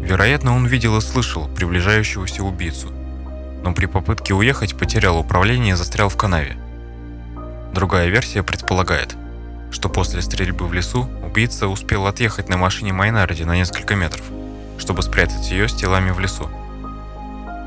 Вероятно, 0.00 0.54
он 0.54 0.66
видел 0.66 0.96
и 0.96 1.00
слышал 1.00 1.48
приближающегося 1.48 2.42
убийцу, 2.42 2.88
но 3.62 3.72
при 3.72 3.86
попытке 3.86 4.34
уехать 4.34 4.76
потерял 4.76 5.18
управление 5.18 5.74
и 5.74 5.76
застрял 5.76 6.08
в 6.08 6.16
канаве. 6.16 6.56
Другая 7.72 8.08
версия 8.08 8.42
предполагает, 8.42 9.14
что 9.70 9.88
после 9.88 10.22
стрельбы 10.22 10.66
в 10.66 10.72
лесу 10.72 11.08
убийца 11.24 11.68
успел 11.68 12.06
отъехать 12.06 12.48
на 12.48 12.56
машине 12.56 12.92
Майнарди 12.92 13.44
на 13.44 13.54
несколько 13.54 13.94
метров– 13.94 14.24
чтобы 14.80 15.02
спрятать 15.02 15.50
ее 15.50 15.68
с 15.68 15.74
телами 15.74 16.10
в 16.10 16.18
лесу. 16.18 16.48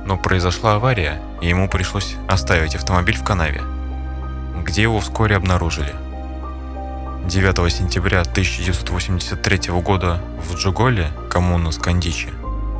Но 0.05 0.17
произошла 0.17 0.75
авария, 0.75 1.21
и 1.41 1.47
ему 1.47 1.69
пришлось 1.69 2.15
оставить 2.27 2.75
автомобиль 2.75 3.17
в 3.17 3.23
канаве, 3.23 3.61
где 4.63 4.81
его 4.81 4.99
вскоре 4.99 5.35
обнаружили. 5.35 5.93
9 7.25 7.71
сентября 7.71 8.21
1983 8.21 9.71
года 9.81 10.21
в 10.45 10.55
Джуголе, 10.55 11.09
коммуна 11.29 11.71
Скандичи, 11.71 12.33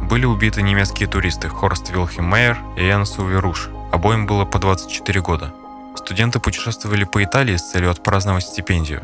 были 0.10 0.26
убиты 0.26 0.62
немецкие 0.62 1.08
туристы 1.08 1.48
Хорст 1.48 1.90
Вилхем 1.92 2.26
Мейер 2.26 2.58
и 2.76 2.86
Янсу 2.86 3.26
Веруш. 3.26 3.70
Обоим 3.94 4.26
было 4.28 4.44
по 4.44 4.60
24 4.60 5.22
года. 5.22 5.54
Студенты 5.96 6.40
путешествовали 6.40 7.06
по 7.06 7.24
Италии 7.24 7.56
с 7.56 7.72
целью 7.72 7.90
отпраздновать 7.90 8.44
стипендию, 8.44 9.02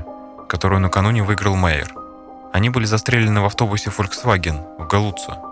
которую 0.49 0.81
накануне 0.81 1.23
выиграл 1.23 1.55
Мейер. 1.55 1.93
Они 2.51 2.69
были 2.69 2.85
застрелены 2.85 3.39
в 3.41 3.45
автобусе 3.45 3.91
Volkswagen 3.91 4.59
в 4.77 4.87
Галуцо. 4.87 5.48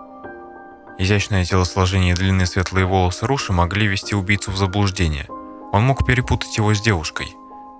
Изящное 0.98 1.44
телосложение 1.44 2.12
и 2.12 2.16
длинные 2.16 2.46
светлые 2.46 2.84
волосы 2.86 3.26
Руши 3.26 3.52
могли 3.52 3.86
ввести 3.86 4.14
убийцу 4.14 4.50
в 4.50 4.56
заблуждение. 4.56 5.26
Он 5.72 5.84
мог 5.84 6.04
перепутать 6.06 6.56
его 6.56 6.74
с 6.74 6.80
девушкой. 6.80 7.28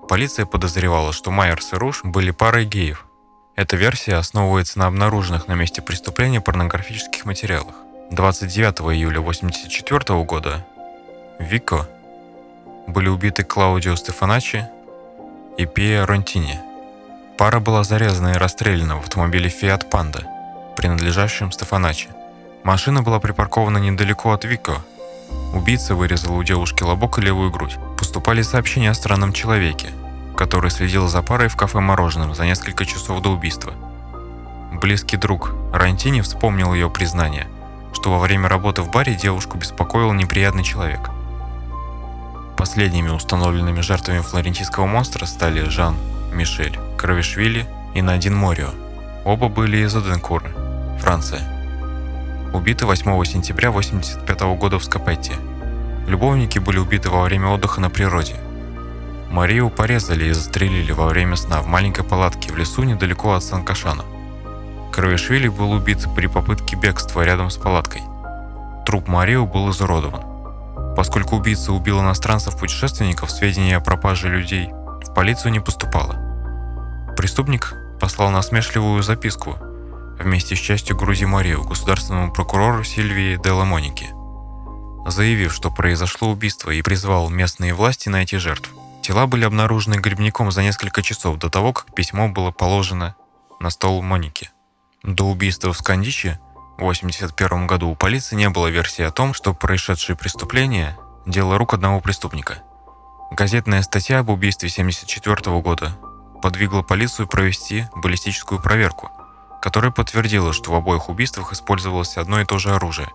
Полиция 0.07 0.45
подозревала, 0.45 1.13
что 1.13 1.31
Майерс 1.31 1.73
и 1.73 1.75
Руш 1.75 2.01
были 2.03 2.31
парой 2.31 2.65
геев. 2.65 3.05
Эта 3.55 3.75
версия 3.75 4.15
основывается 4.15 4.79
на 4.79 4.87
обнаруженных 4.87 5.47
на 5.47 5.53
месте 5.53 5.81
преступления 5.81 6.41
порнографических 6.41 7.25
материалах. 7.25 7.75
29 8.11 8.95
июля 8.95 9.19
1984 9.19 10.23
года 10.23 10.65
в 11.39 11.43
Вико 11.43 11.87
были 12.87 13.09
убиты 13.09 13.43
Клаудио 13.43 13.95
Стефаначи 13.95 14.67
и 15.57 15.65
Пия 15.65 16.05
Ронтини– 16.05 16.59
Пара 17.39 17.61
была 17.61 17.85
зарезана 17.85 18.33
и 18.33 18.37
расстреляна 18.37 18.97
в 18.97 18.99
автомобиле 18.99 19.49
Fiat 19.49 19.89
Panda, 19.89 20.25
принадлежащем 20.75 21.53
Стефаначи. 21.53 22.09
Машина 22.69 23.01
была 23.01 23.19
припаркована 23.19 23.79
недалеко 23.79 24.31
от 24.31 24.45
Вико. 24.45 24.83
Убийца 25.55 25.95
вырезал 25.95 26.37
у 26.37 26.43
девушки 26.43 26.83
лобок 26.83 27.17
и 27.17 27.21
левую 27.23 27.49
грудь. 27.49 27.79
Поступали 27.97 28.43
сообщения 28.43 28.91
о 28.91 28.93
странном 28.93 29.33
человеке, 29.33 29.87
который 30.37 30.69
следил 30.69 31.07
за 31.07 31.23
парой 31.23 31.47
в 31.47 31.55
кафе 31.55 31.79
мороженым 31.79 32.35
за 32.35 32.45
несколько 32.45 32.85
часов 32.85 33.23
до 33.23 33.31
убийства. 33.31 33.73
Близкий 34.71 35.17
друг 35.17 35.51
Рантини 35.73 36.21
вспомнил 36.21 36.71
ее 36.75 36.91
признание, 36.91 37.47
что 37.91 38.11
во 38.11 38.19
время 38.19 38.47
работы 38.47 38.83
в 38.83 38.91
баре 38.91 39.15
девушку 39.15 39.57
беспокоил 39.57 40.13
неприятный 40.13 40.63
человек. 40.63 41.09
Последними 42.55 43.09
установленными 43.09 43.81
жертвами 43.81 44.19
флорентийского 44.19 44.85
монстра 44.85 45.25
стали 45.25 45.67
Жан 45.69 45.95
Мишель 46.31 46.77
Кравишвили 46.99 47.65
и 47.95 48.03
Надин 48.03 48.35
Морио. 48.35 48.69
Оба 49.25 49.49
были 49.49 49.77
из 49.77 49.95
Оденкура, 49.95 50.51
Франция. 50.99 51.58
Убиты 52.51 52.87
8 52.87 53.03
сентября 53.25 53.69
1985 53.69 54.57
года 54.57 54.79
в 54.79 54.83
Скопетте. 54.83 55.33
Любовники 56.07 56.57
были 56.57 56.79
убиты 56.79 57.07
во 57.11 57.21
время 57.21 57.49
отдыха 57.49 57.79
на 57.79 57.91
природе. 57.91 58.37
Марию 59.29 59.69
порезали 59.69 60.25
и 60.25 60.31
застрелили 60.31 60.91
во 60.91 61.05
время 61.05 61.35
сна 61.35 61.61
в 61.61 61.67
маленькой 61.67 62.03
палатке 62.03 62.51
в 62.51 62.57
лесу 62.57 62.81
недалеко 62.81 63.33
от 63.33 63.43
Санкашана. 63.43 64.03
Кравишвили 64.91 65.47
был 65.47 65.73
убит 65.73 66.07
при 66.15 66.25
попытке 66.25 66.75
бегства 66.75 67.21
рядом 67.21 67.51
с 67.51 67.57
палаткой. 67.57 68.01
Труп 68.83 69.07
Марио 69.07 69.45
был 69.45 69.69
изуродован. 69.69 70.95
Поскольку 70.95 71.35
убийца 71.35 71.71
убил 71.71 72.01
иностранцев-путешественников, 72.01 73.29
сведения 73.29 73.77
о 73.77 73.81
пропаже 73.81 74.27
людей 74.27 74.71
в 75.05 75.13
полицию 75.13 75.51
не 75.51 75.59
поступало. 75.59 76.15
Преступник 77.15 77.75
послал 77.99 78.31
насмешливую 78.31 79.03
записку 79.03 79.55
вместе 80.19 80.55
с 80.55 80.59
частью 80.59 80.95
Грузи 80.95 81.25
Марию 81.25 81.63
государственному 81.63 82.31
прокурору 82.31 82.83
Сильвии 82.83 83.39
де 83.41 83.51
Ламоники, 83.51 84.09
заявив, 85.05 85.53
что 85.53 85.71
произошло 85.71 86.29
убийство 86.29 86.71
и 86.71 86.81
призвал 86.81 87.29
местные 87.29 87.73
власти 87.73 88.09
найти 88.09 88.37
жертв. 88.37 88.71
Тела 89.01 89.25
были 89.27 89.45
обнаружены 89.45 89.95
грибником 89.95 90.51
за 90.51 90.61
несколько 90.61 91.01
часов 91.01 91.37
до 91.37 91.49
того, 91.49 91.73
как 91.73 91.93
письмо 91.95 92.27
было 92.27 92.51
положено 92.51 93.15
на 93.59 93.69
стол 93.69 94.01
Моники. 94.01 94.51
До 95.03 95.25
убийства 95.25 95.73
в 95.73 95.77
Скандиче 95.77 96.39
в 96.77 96.81
1981 96.81 97.67
году 97.67 97.89
у 97.89 97.95
полиции 97.95 98.35
не 98.35 98.49
было 98.49 98.67
версии 98.67 99.03
о 99.03 99.11
том, 99.11 99.33
что 99.33 99.53
происшедшие 99.53 100.15
преступления– 100.15 100.97
дело 101.25 101.57
рук 101.57 101.73
одного 101.73 102.01
преступника. 102.01 102.63
Газетная 103.31 103.81
статья 103.81 104.19
об 104.19 104.29
убийстве 104.29 104.69
1974 104.69 105.59
года 105.61 105.95
подвигла 106.41 106.81
полицию 106.81 107.27
провести 107.27 107.85
баллистическую 107.95 108.61
проверку, 108.61 109.11
которая 109.61 109.91
подтвердила, 109.91 110.53
что 110.53 110.71
в 110.71 110.75
обоих 110.75 111.09
убийствах 111.09 111.53
использовалось 111.53 112.17
одно 112.17 112.41
и 112.41 112.45
то 112.45 112.57
же 112.57 112.71
оружие. 112.71 113.09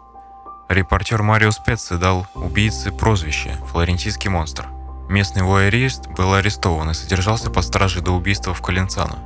Репортер 0.68 1.22
Марио 1.22 1.50
Специ 1.50 1.96
дал 1.96 2.26
убийце 2.34 2.90
прозвище 2.90 3.56
«Флорентийский 3.70 4.30
монстр». 4.30 4.68
Местный 5.08 5.42
воерист 5.42 6.08
был 6.08 6.32
арестован 6.32 6.90
и 6.90 6.94
содержался 6.94 7.50
под 7.50 7.64
стражей 7.64 8.02
до 8.02 8.12
убийства 8.12 8.54
в 8.54 8.62
Калинцано 8.62 9.18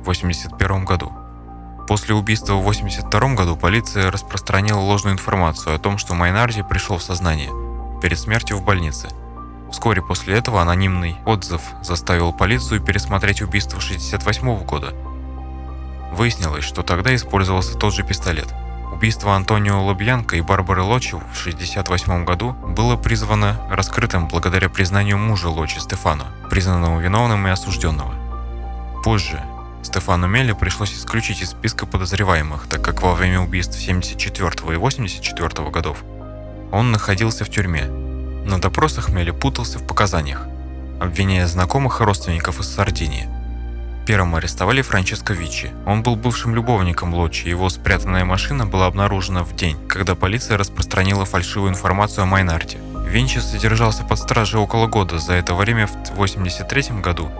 в 0.00 0.02
1981 0.02 0.84
году. 0.84 1.12
После 1.88 2.14
убийства 2.14 2.54
в 2.54 2.60
1982 2.60 3.34
году 3.34 3.56
полиция 3.56 4.10
распространила 4.10 4.78
ложную 4.78 5.14
информацию 5.14 5.74
о 5.74 5.78
том, 5.78 5.98
что 5.98 6.14
Майнарди 6.14 6.62
пришел 6.62 6.98
в 6.98 7.02
сознание 7.02 7.50
перед 8.00 8.18
смертью 8.18 8.58
в 8.58 8.64
больнице. 8.64 9.08
Вскоре 9.72 10.02
после 10.02 10.36
этого 10.36 10.60
анонимный 10.60 11.16
отзыв 11.26 11.62
заставил 11.82 12.32
полицию 12.32 12.80
пересмотреть 12.80 13.42
убийство 13.42 13.78
1968 13.78 14.64
года. 14.64 14.94
Выяснилось, 16.12 16.64
что 16.64 16.82
тогда 16.82 17.14
использовался 17.14 17.76
тот 17.76 17.94
же 17.94 18.02
пистолет. 18.02 18.48
Убийство 18.92 19.34
Антонио 19.34 19.82
Лобьянко 19.84 20.36
и 20.36 20.40
Барбары 20.40 20.82
Лочи 20.82 21.12
в 21.12 21.22
1968 21.22 22.24
году 22.24 22.52
было 22.52 22.96
призвано 22.96 23.56
раскрытым 23.70 24.28
благодаря 24.28 24.68
признанию 24.68 25.16
мужа 25.16 25.48
Лочи 25.48 25.78
Стефану, 25.78 26.24
признанного 26.50 27.00
виновным 27.00 27.46
и 27.46 27.50
осужденного. 27.50 28.14
Позже 29.02 29.40
Стефану 29.82 30.26
Мелли 30.26 30.52
пришлось 30.52 30.92
исключить 30.92 31.40
из 31.40 31.50
списка 31.50 31.86
подозреваемых, 31.86 32.66
так 32.68 32.84
как 32.84 33.00
во 33.00 33.14
время 33.14 33.40
убийств 33.40 33.78
74 33.78 34.74
и 34.74 34.76
84 34.76 35.70
годов 35.70 36.04
он 36.72 36.92
находился 36.92 37.44
в 37.44 37.50
тюрьме. 37.50 37.84
На 38.44 38.60
допросах 38.60 39.08
Мелли 39.08 39.30
путался 39.30 39.78
в 39.78 39.86
показаниях, 39.86 40.46
обвиняя 41.00 41.46
знакомых 41.46 42.00
и 42.00 42.04
родственников 42.04 42.60
из 42.60 42.68
Сардинии. 42.68 43.28
Первым 44.10 44.34
арестовали 44.34 44.82
Франческо 44.82 45.34
Вичи. 45.34 45.70
Он 45.86 46.02
был 46.02 46.16
бывшим 46.16 46.52
любовником 46.52 47.14
Лочи, 47.14 47.46
его 47.46 47.68
спрятанная 47.68 48.24
машина 48.24 48.66
была 48.66 48.86
обнаружена 48.86 49.44
в 49.44 49.54
день, 49.54 49.76
когда 49.86 50.16
полиция 50.16 50.58
распространила 50.58 51.24
фальшивую 51.24 51.70
информацию 51.70 52.24
о 52.24 52.26
Майнарте. 52.26 52.78
Винчи 53.06 53.38
содержался 53.38 54.02
под 54.02 54.18
стражей 54.18 54.58
около 54.58 54.88
года, 54.88 55.20
за 55.20 55.34
это 55.34 55.54
время 55.54 55.86
в 55.86 55.92
1983 55.92 57.00
году 57.00 57.30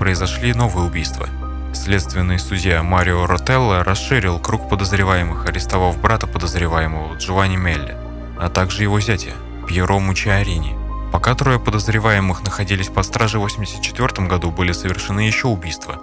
произошли 0.00 0.52
новые 0.52 0.84
убийства– 0.88 1.28
Следственный 1.72 2.40
судья 2.40 2.82
Марио 2.82 3.26
Ротелло 3.26 3.84
расширил 3.84 4.40
круг 4.40 4.68
подозреваемых, 4.68 5.46
арестовав 5.46 6.00
брата 6.00 6.26
подозреваемого 6.26 7.14
Джованни 7.14 7.54
Мелли, 7.54 7.96
а 8.36 8.48
также 8.48 8.82
его 8.82 8.98
зятя 8.98 9.34
Пьеро 9.68 10.00
Мучиарини. 10.00 10.74
Пока 11.12 11.36
трое 11.36 11.60
подозреваемых 11.60 12.42
находились 12.42 12.88
под 12.88 13.06
стражей 13.06 13.40
в 13.40 13.44
1984 13.44 14.26
году, 14.26 14.50
были 14.50 14.72
совершены 14.72 15.20
еще 15.20 15.46
убийства, 15.46 16.00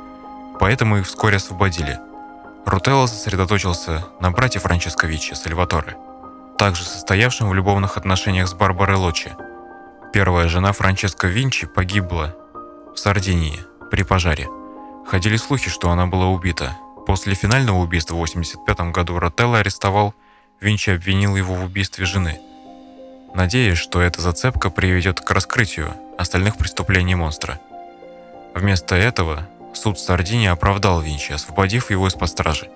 поэтому 0.60 0.98
их 0.98 1.08
вскоре 1.08 1.38
освободили. 1.38 2.00
Ротелло 2.66 3.08
сосредоточился 3.08 4.06
на 4.20 4.32
брате 4.32 4.60
Франческо 4.60 5.08
Вичи, 5.08 5.34
Сальваторе, 5.34 5.98
также 6.58 6.84
состоявшем 6.84 7.50
в 7.50 7.54
любовных 7.54 7.98
отношениях 7.98 8.48
с 8.48 8.54
Барбарой 8.54 8.98
Лочи. 8.98 9.36
Первая 10.14 10.48
жена 10.48 10.72
Франческо 10.72 11.28
Винчи 11.28 11.68
погибла 11.68 12.36
в 12.94 13.00
Сардинии 13.00 13.60
при 13.90 14.04
пожаре. 14.04 14.48
Ходили 15.08 15.38
слухи, 15.38 15.70
что 15.70 15.90
она 15.90 16.06
была 16.06 16.28
убита. 16.28 16.78
После 17.06 17.34
финального 17.34 17.80
убийства 17.80 18.14
в 18.14 18.24
1985 18.24 18.94
году 18.94 19.20
Ротелло 19.20 19.58
арестовал, 19.58 20.14
Винчи 20.62 20.92
обвинил 20.92 21.36
его 21.36 21.56
в 21.56 21.66
убийстве 21.66 22.06
жены, 22.06 22.40
надеясь, 23.34 23.78
что 23.78 24.02
эта 24.02 24.22
зацепка 24.22 24.70
приведет 24.70 25.20
к 25.20 25.30
раскрытию 25.32 25.94
остальных 26.18 26.58
преступлений 26.58 27.16
монстра. 27.16 27.60
Вместо 28.54 28.96
этого 28.96 29.50
суд 29.78 30.00
Сардини 30.00 30.48
оправдал 30.48 31.02
Винчи, 31.02 31.32
освободив 31.32 31.92
его 31.92 32.08
из-под 32.08 32.30
стражи. 32.30 32.70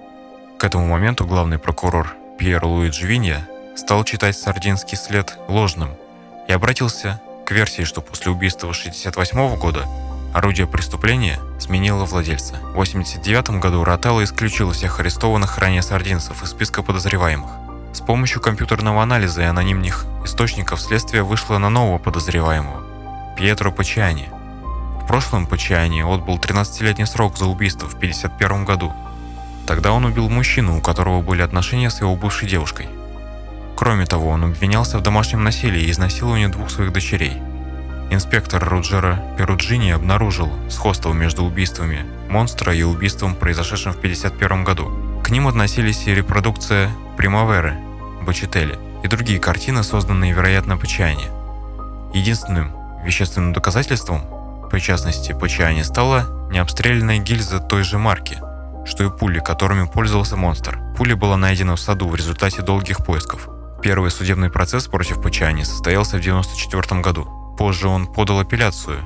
К 0.60 0.64
этому 0.64 0.88
моменту 0.88 1.26
главный 1.26 1.60
прокурор 1.60 2.16
Пьер 2.38 2.66
Луиджи 2.66 3.08
Винья 3.08 3.48
стал 3.76 4.04
читать 4.04 4.38
сардинский 4.38 4.98
след 4.98 5.38
ложным 5.48 5.92
и 6.48 6.52
обратился 6.52 7.22
к 7.46 7.52
версии, 7.52 7.84
что 7.84 8.02
после 8.02 8.32
убийства 8.32 8.70
1968 8.70 9.60
года 9.60 9.86
Орудие 10.34 10.68
преступления 10.68 11.40
сменило 11.60 12.06
владельца. 12.06 12.56
В 12.56 12.78
1989 12.78 13.60
году 13.62 13.84
Ротелло 13.84 14.24
исключил 14.24 14.72
всех 14.72 15.00
арестованных 15.00 15.58
ранее 15.58 15.82
сардинцев 15.82 16.44
из 16.44 16.52
списка 16.52 16.84
подозреваемых. 16.84 17.50
С 17.94 18.02
помощью 18.02 18.42
компьютерного 18.42 19.02
анализа 19.02 19.42
и 19.42 19.46
анонимных 19.46 20.06
источников 20.24 20.80
следствие 20.80 21.24
вышло 21.24 21.58
на 21.58 21.70
нового 21.70 21.98
подозреваемого– 21.98 22.84
Пьетро 23.38 23.72
Пачиани. 23.72 24.30
Прошлом 25.08 25.48
Пачиани 25.48 26.02
отбыл 26.02 26.38
13-летний 26.38 27.06
срок 27.06 27.38
за 27.38 27.46
убийство 27.46 27.88
в 27.88 27.96
1951 27.96 28.65
году. 28.65 28.93
Тогда 29.65 29.91
он 29.91 30.06
убил 30.06 30.30
мужчину, 30.30 30.78
у 30.78 30.82
которого 30.82 31.22
были 31.22 31.41
отношения 31.41 31.89
с 31.89 32.02
его 32.02 32.15
бывшей 32.15 32.48
девушкой. 32.48 32.88
Кроме 33.76 34.06
того, 34.06 34.30
он 34.30 34.43
обвинялся 34.43 34.98
в 34.98 35.02
домашнем 35.02 35.43
насилии 35.43 35.84
и 35.84 35.91
изнасиловании 35.91 36.48
двух 36.48 36.70
своих 36.70 36.91
дочерей– 36.91 37.41
Инспектор 38.10 38.63
Руджера 38.63 39.22
Перуджини 39.38 39.91
обнаружил 39.91 40.50
сходство 40.70 41.12
между 41.12 41.43
убийствами 41.43 42.06
монстра 42.30 42.74
и 42.74 42.82
убийством, 42.82 43.36
произошедшим 43.36 43.91
в 43.91 43.98
1951 43.98 44.63
году. 44.63 44.89
К 45.24 45.30
ним 45.30 45.48
относились 45.48 46.08
и 46.08 46.15
репродукция 46.15 46.89
Примаверы 47.17 47.78
Бочетели 48.22 48.80
и 49.04 49.10
другие 49.10 49.39
картины, 49.39 49.84
созданные, 49.84 50.32
вероятно, 50.32 50.78
Пачиани. 50.78 51.26
Единственным 52.13 52.72
вещественным 53.04 53.52
доказательством 53.52 54.22
причастности 54.70 55.34
Пачиани 55.34 55.82
стала 55.82 56.50
необстрелянная 56.52 57.20
гильза 57.20 57.60
той 57.60 57.84
же 57.84 57.98
марки, 57.98 58.42
что 58.86 59.04
и 59.04 59.10
пули, 59.10 59.40
которыми 59.40 59.86
пользовался 59.86 60.38
монстр. 60.38 60.80
Пуля 60.98 61.16
была 61.16 61.38
найдена 61.38 61.76
в 61.76 61.80
саду 61.80 62.08
в 62.08 62.16
результате 62.16 62.62
долгих 62.62 63.06
поисков. 63.06 63.50
Первый 63.82 64.12
судебный 64.12 64.50
процесс 64.50 64.88
против 64.88 65.22
Пачиани 65.22 65.64
состоялся 65.64 66.18
в 66.18 66.20
1994 66.20 67.02
году. 67.02 67.56
Позже 67.58 67.88
он 67.88 68.08
подал 68.08 68.40
апелляцию, 68.40 69.00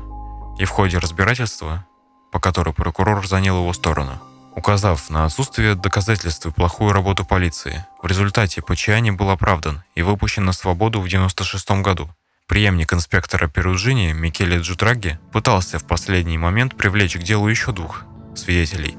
и 0.57 0.65
в 0.65 0.69
ходе 0.69 0.97
разбирательства, 0.97 1.85
по 2.31 2.39
которой 2.39 2.73
прокурор 2.73 3.25
занял 3.27 3.57
его 3.57 3.73
сторону, 3.73 4.19
указав 4.55 5.09
на 5.09 5.25
отсутствие 5.25 5.75
доказательств 5.75 6.45
и 6.45 6.51
плохую 6.51 6.93
работу 6.93 7.25
полиции. 7.25 7.85
В 8.01 8.07
результате 8.07 8.61
Пачиани 8.61 9.11
был 9.11 9.29
оправдан 9.29 9.83
и 9.95 10.01
выпущен 10.01 10.45
на 10.45 10.53
свободу 10.53 10.99
в 10.99 11.05
1996 11.05 11.83
году. 11.83 12.09
Преемник 12.51 12.93
инспектора 12.93 13.47
Перуджини 13.47 14.11
Микеле 14.11 14.57
Джутраги 14.57 15.17
пытался 15.31 15.79
в 15.79 15.85
последний 15.85 16.37
момент 16.37 16.75
привлечь 16.75 17.15
к 17.15 17.23
делу 17.23 17.47
еще 17.47 17.71
двух 17.71 18.03
свидетелей, 18.35 18.97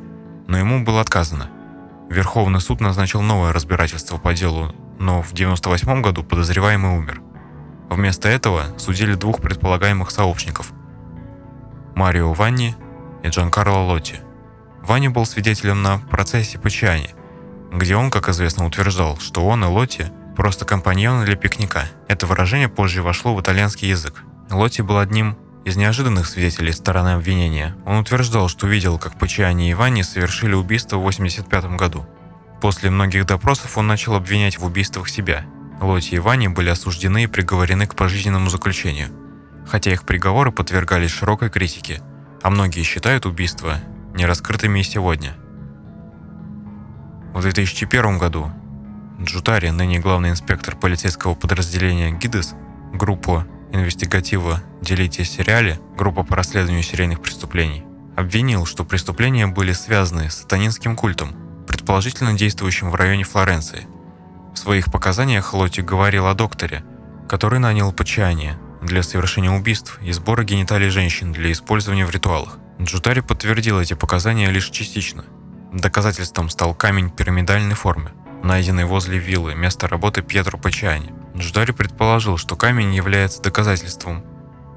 но 0.48 0.56
ему 0.56 0.82
было 0.82 1.02
отказано. 1.02 1.50
Верховный 2.08 2.62
суд 2.62 2.80
назначил 2.80 3.20
новое 3.20 3.52
разбирательство 3.52 4.16
по 4.16 4.32
делу, 4.32 4.74
но 4.98 5.20
в 5.20 5.34
1998 5.34 6.00
году 6.00 6.24
подозреваемый 6.24 6.96
умер– 6.96 7.20
Вместо 7.90 8.30
этого 8.30 8.78
судили 8.78 9.16
двух 9.16 9.42
предполагаемых 9.42 10.10
сообщников– 10.10 10.72
Марио 11.94 12.32
Ванни 12.32 12.74
и 13.22 13.28
Джанкарло 13.28 13.84
Лотти. 13.84 14.16
Ванни 14.80 15.08
был 15.08 15.26
свидетелем 15.26 15.82
на 15.82 15.98
процессе 15.98 16.58
Пачиани, 16.58 17.10
где 17.70 17.96
он, 17.96 18.10
как 18.10 18.30
известно, 18.30 18.64
утверждал, 18.64 19.18
что 19.18 19.46
он 19.46 19.62
и 19.62 19.66
Лотти– 19.66 20.06
просто 20.36 20.64
компаньоны 20.64 21.24
для 21.24 21.36
пикника. 21.36 21.84
Это 22.08 22.26
выражение 22.26 22.68
позже 22.68 23.02
вошло 23.02 23.34
в 23.34 23.40
итальянский 23.40 23.88
язык. 23.88 24.22
Лотти 24.50 24.82
был 24.82 24.98
одним 24.98 25.36
из 25.64 25.76
неожиданных 25.76 26.26
свидетелей 26.26 26.72
стороны 26.72 27.10
обвинения. 27.10 27.76
Он 27.86 27.98
утверждал, 27.98 28.48
что 28.48 28.66
видел, 28.66 28.98
как 28.98 29.18
Пачиани 29.18 29.70
и 29.70 29.74
Ванни 29.74 30.02
совершили 30.02 30.54
убийство 30.54 30.96
в 30.96 31.00
1985 31.00 31.76
году. 31.78 32.06
После 32.60 32.90
многих 32.90 33.26
допросов 33.26 33.78
он 33.78 33.86
начал 33.86 34.14
обвинять 34.14 34.58
в 34.58 34.64
убийствах 34.64 35.08
себя– 35.08 35.44
Лоти 35.82 36.14
и 36.14 36.18
Вани 36.18 36.48
были 36.48 36.70
осуждены 36.70 37.24
и 37.24 37.26
приговорены 37.26 37.86
к 37.86 37.96
пожизненному 37.96 38.48
заключению, 38.48 39.08
хотя 39.66 39.92
их 39.92 40.04
приговоры 40.04 40.52
подвергались 40.52 41.10
широкой 41.10 41.50
критике, 41.50 42.00
а 42.40 42.50
многие 42.50 42.82
считают 42.82 43.26
убийства 43.26 43.78
нераскрытыми 44.14 44.78
и 44.80 44.84
сегодня. 44.84 45.34
В 47.34 47.40
2001 47.40 48.18
году 48.18 48.52
Джутари, 49.20 49.70
ныне 49.70 49.98
главный 49.98 50.30
инспектор 50.30 50.76
полицейского 50.76 51.34
подразделения 51.34 52.10
ГИДЕС, 52.12 52.54
группа 52.92 53.46
инвестигатива 53.72 54.62
«Делите 54.80 55.24
сериале», 55.24 55.80
группа 55.96 56.24
по 56.24 56.36
расследованию 56.36 56.82
серийных 56.82 57.20
преступлений, 57.20 57.84
обвинил, 58.16 58.66
что 58.66 58.84
преступления 58.84 59.46
были 59.46 59.72
связаны 59.72 60.30
с 60.30 60.42
сатанинским 60.42 60.96
культом, 60.96 61.34
предположительно 61.66 62.34
действующим 62.34 62.90
в 62.90 62.94
районе 62.94 63.24
Флоренции– 63.24 63.86
в 64.52 64.58
своих 64.58 64.92
показаниях 64.92 65.54
Лоти 65.54 65.80
говорил 65.80 66.26
о 66.26 66.34
докторе, 66.34 66.84
который 67.28 67.58
нанял 67.58 67.92
Пачиани 67.92 68.54
для 68.82 69.02
совершения 69.02 69.50
убийств 69.50 69.98
и 70.02 70.12
сбора 70.12 70.44
гениталий 70.44 70.90
женщин 70.90 71.32
для 71.32 71.50
использования 71.52 72.04
в 72.04 72.10
ритуалах. 72.10 72.58
Джутари 72.80 73.22
подтвердил 73.22 73.80
эти 73.80 73.94
показания 73.94 74.50
лишь 74.50 74.68
частично. 74.68 75.24
Доказательством 75.72 76.50
стал 76.50 76.74
камень 76.74 77.10
пирамидальной 77.10 77.74
формы, 77.74 78.12
найденный 78.42 78.84
возле 78.84 79.18
виллы, 79.18 79.54
место 79.54 79.88
работы 79.88 80.22
Пьетро 80.22 80.58
Пачиани. 80.58 81.12
Джудари 81.36 81.72
предположил, 81.72 82.36
что 82.36 82.56
камень 82.56 82.94
является 82.94 83.42
доказательством 83.42 84.24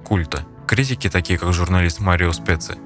культа. 0.05 0.45
Критики, 0.67 1.09
такие 1.09 1.37
как 1.37 1.53
журналист 1.53 1.99
Марио 1.99 2.31
Специ, 2.31 2.77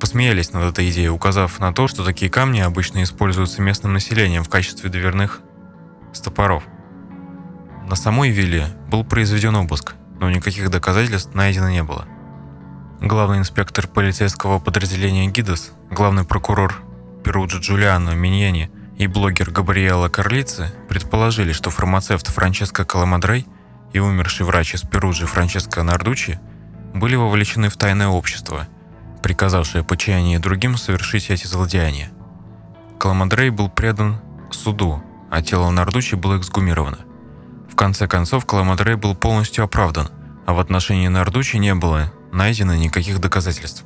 посмеялись 0.00 0.52
над 0.52 0.72
этой 0.72 0.90
идеей, 0.90 1.08
указав 1.08 1.58
на 1.58 1.72
то, 1.72 1.88
что 1.88 2.04
такие 2.04 2.30
камни 2.30 2.60
обычно 2.60 3.02
используются 3.02 3.62
местным 3.62 3.92
населением 3.92 4.44
в 4.44 4.48
качестве 4.48 4.90
дверных 4.90 5.40
стопоров. 6.12 6.64
На 7.88 7.96
самой 7.96 8.30
вилле 8.30 8.68
был 8.88 9.04
произведен 9.04 9.54
обыск, 9.56 9.94
но 10.18 10.30
никаких 10.30 10.70
доказательств 10.70 11.34
найдено 11.34 11.70
не 11.70 11.82
было. 11.82 12.06
Главный 13.00 13.38
инспектор 13.38 13.86
полицейского 13.86 14.58
подразделения 14.58 15.26
ГИДОС, 15.28 15.72
главный 15.90 16.24
прокурор 16.24 16.82
Перуджи 17.22 17.58
Джулиано 17.58 18.10
Миньяни 18.14 18.70
и 18.98 19.06
блогер 19.06 19.50
Габриэла 19.50 20.08
Карлици 20.08 20.72
предположили, 20.88 21.52
что 21.52 21.70
фармацевт 21.70 22.26
Франческо 22.28 22.84
Каламадрей 22.84 23.46
и 23.92 23.98
умерший 23.98 24.46
врач 24.46 24.74
из 24.74 24.82
Перуджи 24.82 25.26
Франческо 25.26 25.82
Нардучи 25.82 26.40
были 26.94 27.14
вовлечены 27.14 27.68
в 27.68 27.76
тайное 27.76 28.08
общество, 28.08 28.66
приказавшее 29.22 29.84
Пачиани 29.84 30.34
и 30.34 30.38
другим 30.38 30.76
совершить 30.76 31.30
эти 31.30 31.46
злодеяния. 31.46 32.10
Каламадрей 32.98 33.50
был 33.50 33.68
предан 33.68 34.20
суду, 34.50 35.02
а 35.30 35.42
тело 35.42 35.70
Нардучи 35.70 36.14
было 36.14 36.38
эксгумировано. 36.38 36.98
В 37.70 37.76
конце 37.76 38.08
концов, 38.08 38.46
Каламадрей 38.46 38.94
был 38.94 39.14
полностью 39.14 39.64
оправдан, 39.64 40.08
а 40.46 40.54
в 40.54 40.60
отношении 40.60 41.08
Нардучи 41.08 41.56
не 41.56 41.74
было 41.74 42.12
найдено 42.32 42.74
никаких 42.74 43.20
доказательств. 43.20 43.84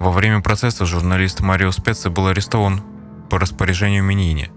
Во 0.00 0.10
время 0.10 0.40
процесса 0.40 0.84
журналист 0.84 1.40
Марио 1.40 1.70
Спеце 1.70 2.10
был 2.10 2.26
арестован 2.26 2.82
по 3.32 3.38
распоряжению 3.38 4.04
Минини. 4.04 4.50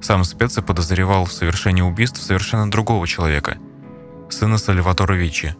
Сам 0.00 0.22
Спеце 0.22 0.62
подозревал 0.62 1.24
в 1.24 1.32
совершении 1.32 1.82
убийств 1.82 2.22
совершенно 2.22 2.70
другого 2.70 3.04
человека, 3.08 3.58
сына 4.30 4.58
Сальватора 4.58 5.14
Вичи, 5.14 5.56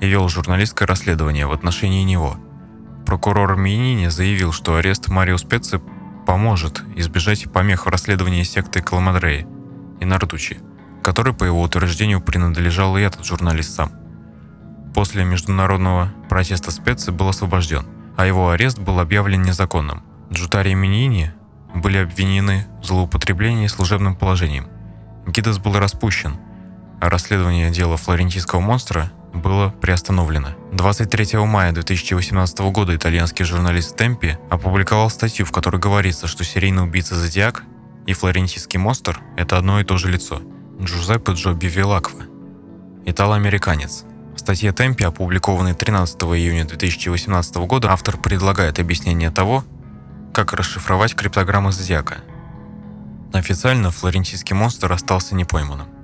и 0.00 0.08
вел 0.08 0.26
журналистское 0.30 0.88
расследование 0.88 1.46
в 1.46 1.52
отношении 1.52 2.02
него. 2.04 2.38
Прокурор 3.04 3.56
Минини 3.56 4.08
заявил, 4.08 4.54
что 4.54 4.76
арест 4.76 5.08
Марио 5.08 5.36
Спеце 5.36 5.82
поможет 6.26 6.82
избежать 6.96 7.52
помех 7.52 7.84
в 7.84 7.90
расследовании 7.90 8.42
секты 8.42 8.80
Каламадреи 8.80 9.46
и 10.00 10.06
Нардучи– 10.06 10.62
которой, 11.02 11.34
по 11.34 11.44
его 11.44 11.60
утверждению, 11.60 12.22
принадлежал 12.22 12.96
и 12.96 13.02
этот 13.02 13.26
журналист 13.26 13.74
сам. 13.74 13.92
После 14.94 15.24
международного 15.24 16.10
протеста 16.30 16.70
специи 16.70 17.12
был 17.12 17.28
освобожден, 17.28 17.84
а 18.16 18.24
его 18.24 18.48
арест 18.48 18.78
был 18.78 18.98
объявлен 18.98 19.42
незаконным. 19.42 20.02
Джутари 20.32 20.72
и 20.72 20.74
Миньини 20.74 21.32
были 21.74 21.98
обвинены 21.98 22.66
в 22.80 22.84
злоупотреблении 22.84 23.66
служебным 23.66 24.16
положением. 24.16 24.68
Гидес 25.26 25.58
был 25.58 25.78
распущен, 25.78 26.36
а 27.00 27.10
расследование 27.10 27.70
дела 27.70 27.96
флорентийского 27.96 28.60
монстра 28.60 29.12
было 29.34 29.70
приостановлено. 29.70 30.48
23 30.72 31.38
мая 31.40 31.72
2018 31.72 32.58
года 32.72 32.96
итальянский 32.96 33.44
журналист 33.44 33.96
Темпи 33.96 34.38
опубликовал 34.50 35.10
статью, 35.10 35.44
в 35.46 35.52
которой 35.52 35.78
говорится, 35.78 36.26
что 36.26 36.44
серийный 36.44 36.84
убийца 36.84 37.14
Зодиак 37.14 37.64
и 38.06 38.14
флорентийский 38.14 38.78
монстр– 38.78 39.20
это 39.36 39.58
одно 39.58 39.80
и 39.80 39.84
то 39.84 39.98
же 39.98 40.10
лицо– 40.10 40.40
Джузеппе 40.80 41.32
Джоби 41.32 41.66
Вилаква, 41.66 42.22
итало-американец. 43.04 44.04
В 44.36 44.38
статье 44.38 44.70
Темпи, 44.72 45.02
опубликованной 45.02 45.74
13 45.74 46.16
июня 46.22 46.64
2018 46.64 47.56
года, 47.56 47.90
автор 47.90 48.16
предлагает 48.16 48.78
объяснение 48.78 49.32
того, 49.32 49.64
как 50.32 50.52
расшифровать 50.52 51.14
криптограммы 51.14 51.72
Зодиака. 51.72 52.18
Официально 53.32 53.90
флорентийский 53.90 54.54
монстр 54.54 54.92
остался 54.92 55.34
непойманным. 55.34 55.97